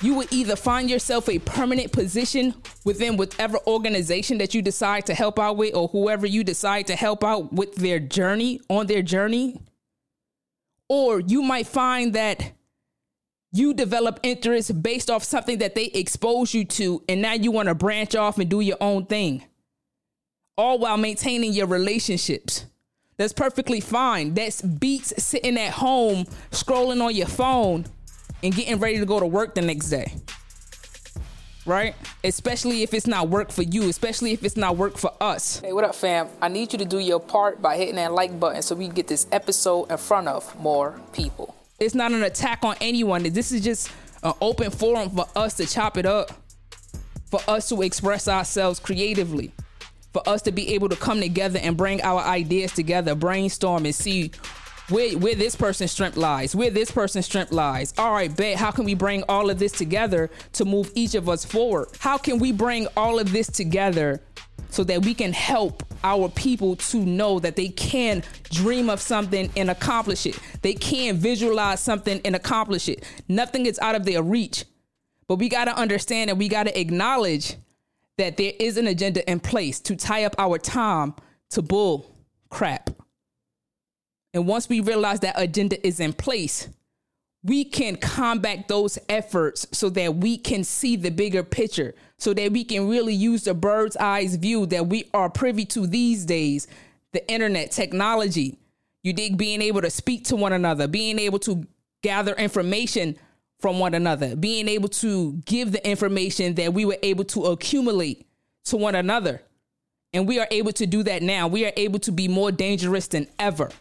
you 0.00 0.14
will 0.14 0.26
either 0.30 0.54
find 0.54 0.88
yourself 0.88 1.28
a 1.28 1.38
permanent 1.40 1.92
position 1.92 2.54
within 2.84 3.16
whatever 3.16 3.58
organization 3.66 4.38
that 4.38 4.54
you 4.54 4.62
decide 4.62 5.06
to 5.06 5.14
help 5.14 5.38
out 5.38 5.56
with 5.56 5.74
or 5.74 5.88
whoever 5.88 6.26
you 6.26 6.44
decide 6.44 6.86
to 6.86 6.94
help 6.94 7.24
out 7.24 7.52
with 7.52 7.74
their 7.76 7.98
journey 7.98 8.60
on 8.70 8.86
their 8.86 9.02
journey. 9.02 9.60
Or 10.88 11.20
you 11.20 11.42
might 11.42 11.66
find 11.66 12.12
that 12.14 12.52
you 13.50 13.74
develop 13.74 14.20
interest 14.22 14.82
based 14.82 15.10
off 15.10 15.24
something 15.24 15.58
that 15.58 15.74
they 15.74 15.86
expose 15.86 16.54
you 16.54 16.64
to 16.64 17.02
and 17.08 17.20
now 17.20 17.32
you 17.32 17.50
want 17.50 17.68
to 17.68 17.74
branch 17.74 18.14
off 18.14 18.38
and 18.38 18.48
do 18.48 18.60
your 18.60 18.76
own 18.80 19.06
thing. 19.06 19.44
All 20.56 20.78
while 20.78 20.96
maintaining 20.96 21.52
your 21.52 21.66
relationships. 21.66 22.66
That's 23.16 23.32
perfectly 23.32 23.80
fine. 23.80 24.34
That's 24.34 24.62
beats 24.62 25.12
sitting 25.22 25.58
at 25.58 25.72
home 25.72 26.24
scrolling 26.52 27.02
on 27.04 27.16
your 27.16 27.26
phone 27.26 27.86
and 28.42 28.54
getting 28.54 28.78
ready 28.78 28.98
to 28.98 29.06
go 29.06 29.20
to 29.20 29.26
work 29.26 29.54
the 29.54 29.62
next 29.62 29.90
day. 29.90 30.12
Right? 31.66 31.94
Especially 32.24 32.82
if 32.82 32.94
it's 32.94 33.06
not 33.06 33.28
work 33.28 33.50
for 33.52 33.62
you, 33.62 33.88
especially 33.88 34.32
if 34.32 34.42
it's 34.42 34.56
not 34.56 34.76
work 34.76 34.96
for 34.96 35.12
us. 35.20 35.60
Hey, 35.60 35.72
what 35.72 35.84
up, 35.84 35.94
fam? 35.94 36.28
I 36.40 36.48
need 36.48 36.72
you 36.72 36.78
to 36.78 36.84
do 36.84 36.98
your 36.98 37.20
part 37.20 37.60
by 37.60 37.76
hitting 37.76 37.96
that 37.96 38.12
like 38.12 38.40
button 38.40 38.62
so 38.62 38.74
we 38.74 38.86
can 38.86 38.94
get 38.94 39.06
this 39.06 39.26
episode 39.32 39.90
in 39.90 39.98
front 39.98 40.28
of 40.28 40.58
more 40.58 40.98
people. 41.12 41.54
It's 41.78 41.94
not 41.94 42.12
an 42.12 42.22
attack 42.22 42.64
on 42.64 42.76
anyone. 42.80 43.22
This 43.22 43.52
is 43.52 43.62
just 43.62 43.92
an 44.22 44.32
open 44.40 44.70
forum 44.70 45.10
for 45.10 45.26
us 45.36 45.54
to 45.58 45.66
chop 45.66 45.98
it 45.98 46.06
up, 46.06 46.32
for 47.30 47.40
us 47.46 47.68
to 47.68 47.82
express 47.82 48.28
ourselves 48.28 48.80
creatively, 48.80 49.52
for 50.12 50.26
us 50.26 50.40
to 50.42 50.52
be 50.52 50.74
able 50.74 50.88
to 50.88 50.96
come 50.96 51.20
together 51.20 51.58
and 51.62 51.76
bring 51.76 52.00
our 52.02 52.20
ideas 52.22 52.72
together, 52.72 53.14
brainstorm 53.14 53.84
and 53.84 53.94
see 53.94 54.30
where, 54.88 55.16
where 55.18 55.34
this 55.34 55.54
person's 55.54 55.92
strength 55.92 56.16
lies, 56.16 56.54
where 56.54 56.70
this 56.70 56.90
person's 56.90 57.26
strength 57.26 57.52
lies. 57.52 57.92
All 57.98 58.12
right, 58.12 58.34
bet. 58.34 58.56
How 58.56 58.70
can 58.70 58.84
we 58.84 58.94
bring 58.94 59.22
all 59.28 59.50
of 59.50 59.58
this 59.58 59.72
together 59.72 60.30
to 60.54 60.64
move 60.64 60.90
each 60.94 61.14
of 61.14 61.28
us 61.28 61.44
forward? 61.44 61.88
How 61.98 62.18
can 62.18 62.38
we 62.38 62.52
bring 62.52 62.86
all 62.96 63.18
of 63.18 63.32
this 63.32 63.48
together 63.48 64.20
so 64.70 64.84
that 64.84 65.04
we 65.04 65.14
can 65.14 65.32
help 65.32 65.82
our 66.04 66.28
people 66.28 66.76
to 66.76 66.98
know 66.98 67.38
that 67.38 67.56
they 67.56 67.68
can 67.68 68.22
dream 68.50 68.88
of 68.88 69.00
something 69.00 69.50
and 69.56 69.70
accomplish 69.70 70.26
it? 70.26 70.38
They 70.62 70.74
can 70.74 71.16
visualize 71.16 71.80
something 71.80 72.20
and 72.24 72.34
accomplish 72.34 72.88
it. 72.88 73.04
Nothing 73.28 73.66
is 73.66 73.78
out 73.80 73.94
of 73.94 74.04
their 74.04 74.22
reach. 74.22 74.64
But 75.26 75.36
we 75.36 75.50
got 75.50 75.66
to 75.66 75.76
understand 75.76 76.30
and 76.30 76.38
we 76.38 76.48
got 76.48 76.64
to 76.64 76.80
acknowledge 76.80 77.56
that 78.16 78.36
there 78.36 78.52
is 78.58 78.76
an 78.78 78.86
agenda 78.86 79.28
in 79.30 79.38
place 79.40 79.78
to 79.80 79.94
tie 79.94 80.24
up 80.24 80.34
our 80.38 80.58
time 80.58 81.14
to 81.50 81.62
bull 81.62 82.16
crap. 82.48 82.90
And 84.38 84.46
once 84.46 84.68
we 84.68 84.78
realize 84.78 85.18
that 85.20 85.34
agenda 85.36 85.84
is 85.84 85.98
in 85.98 86.12
place, 86.12 86.68
we 87.42 87.64
can 87.64 87.96
combat 87.96 88.68
those 88.68 88.96
efforts 89.08 89.66
so 89.72 89.90
that 89.90 90.14
we 90.14 90.38
can 90.38 90.62
see 90.62 90.94
the 90.94 91.10
bigger 91.10 91.42
picture, 91.42 91.96
so 92.18 92.32
that 92.34 92.52
we 92.52 92.62
can 92.62 92.88
really 92.88 93.14
use 93.14 93.42
the 93.42 93.54
bird's 93.54 93.96
eyes 93.96 94.36
view 94.36 94.64
that 94.66 94.86
we 94.86 95.10
are 95.12 95.28
privy 95.28 95.64
to 95.64 95.88
these 95.88 96.24
days 96.24 96.68
the 97.10 97.28
internet, 97.28 97.72
technology. 97.72 98.56
You 99.02 99.12
dig 99.12 99.36
being 99.36 99.60
able 99.60 99.80
to 99.80 99.90
speak 99.90 100.26
to 100.26 100.36
one 100.36 100.52
another, 100.52 100.86
being 100.86 101.18
able 101.18 101.40
to 101.40 101.66
gather 102.04 102.34
information 102.34 103.18
from 103.58 103.80
one 103.80 103.94
another, 103.94 104.36
being 104.36 104.68
able 104.68 104.90
to 104.90 105.32
give 105.46 105.72
the 105.72 105.84
information 105.84 106.54
that 106.54 106.72
we 106.72 106.84
were 106.84 106.98
able 107.02 107.24
to 107.24 107.46
accumulate 107.46 108.24
to 108.66 108.76
one 108.76 108.94
another. 108.94 109.42
And 110.12 110.28
we 110.28 110.38
are 110.38 110.46
able 110.52 110.70
to 110.74 110.86
do 110.86 111.02
that 111.02 111.22
now. 111.22 111.48
We 111.48 111.66
are 111.66 111.72
able 111.76 111.98
to 111.98 112.12
be 112.12 112.28
more 112.28 112.52
dangerous 112.52 113.08
than 113.08 113.26
ever. 113.40 113.72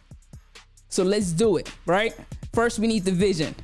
So 0.90 1.04
let's 1.04 1.32
do 1.32 1.58
it, 1.58 1.72
right? 1.86 2.16
First, 2.54 2.80
we 2.80 2.88
need 2.88 3.06
the 3.06 3.12
vision. 3.12 3.56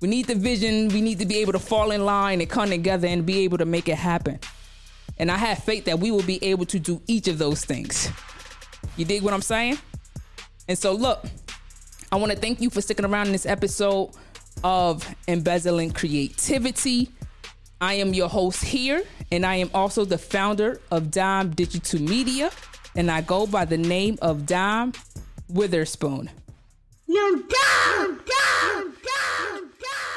We 0.00 0.08
need 0.08 0.26
the 0.26 0.34
vision. 0.34 0.88
We 0.88 1.00
need 1.00 1.18
to 1.18 1.26
be 1.26 1.38
able 1.38 1.52
to 1.52 1.58
fall 1.58 1.90
in 1.90 2.04
line 2.04 2.40
and 2.40 2.48
come 2.48 2.68
together 2.70 3.08
and 3.08 3.24
be 3.24 3.40
able 3.40 3.58
to 3.58 3.64
make 3.64 3.88
it 3.88 3.96
happen. 3.96 4.38
And 5.18 5.30
I 5.30 5.36
have 5.36 5.58
faith 5.64 5.84
that 5.86 5.98
we 5.98 6.10
will 6.10 6.22
be 6.22 6.42
able 6.44 6.66
to 6.66 6.78
do 6.78 7.00
each 7.06 7.26
of 7.28 7.38
those 7.38 7.64
things. 7.64 8.10
You 8.96 9.04
dig 9.04 9.22
what 9.22 9.34
I'm 9.34 9.42
saying? 9.42 9.78
And 10.68 10.78
so, 10.78 10.92
look, 10.92 11.24
I 12.12 12.16
want 12.16 12.32
to 12.32 12.38
thank 12.38 12.60
you 12.60 12.70
for 12.70 12.80
sticking 12.80 13.04
around 13.04 13.26
in 13.26 13.32
this 13.32 13.46
episode 13.46 14.10
of 14.62 15.08
Embezzling 15.26 15.90
Creativity. 15.90 17.10
I 17.80 17.94
am 17.94 18.12
your 18.12 18.28
host 18.28 18.64
here, 18.64 19.02
and 19.30 19.46
I 19.46 19.56
am 19.56 19.70
also 19.72 20.04
the 20.04 20.18
founder 20.18 20.80
of 20.90 21.10
Dime 21.10 21.50
Digital 21.50 22.00
Media, 22.00 22.50
and 22.96 23.10
I 23.10 23.20
go 23.20 23.46
by 23.46 23.64
the 23.64 23.78
name 23.78 24.18
of 24.20 24.46
Dime 24.46 24.92
Witherspoon. 25.48 26.30
You're 27.08 27.38
down. 27.38 28.20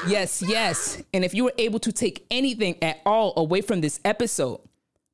Yes, 0.08 0.42
yes. 0.42 1.02
And 1.14 1.24
if 1.24 1.34
you 1.34 1.46
were 1.46 1.54
able 1.58 1.80
to 1.80 1.92
take 1.92 2.26
anything 2.32 2.76
at 2.82 3.02
all 3.06 3.34
away 3.38 3.62
from 3.62 3.82
this 3.82 4.00
episode, 4.04 4.60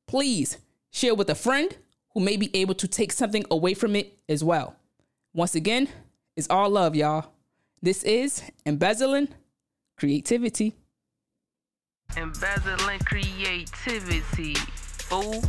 please 0.06 0.58
share 0.90 1.14
with 1.14 1.30
a 1.30 1.34
friend 1.34 1.76
who 2.14 2.20
may 2.20 2.36
be 2.36 2.54
able 2.56 2.74
to 2.74 2.88
take 2.88 3.12
something 3.12 3.44
away 3.50 3.74
from 3.74 3.94
it 3.94 4.18
as 4.28 4.42
well. 4.42 4.76
Once 5.34 5.54
again, 5.54 5.88
it's 6.36 6.48
all 6.50 6.70
love, 6.70 6.96
y'all. 6.96 7.32
This 7.82 8.02
is 8.02 8.42
Embezzling 8.66 9.28
Creativity. 9.96 10.74
Embezzling 12.16 12.98
creativity. 13.00 14.54
Fool. 14.54 15.42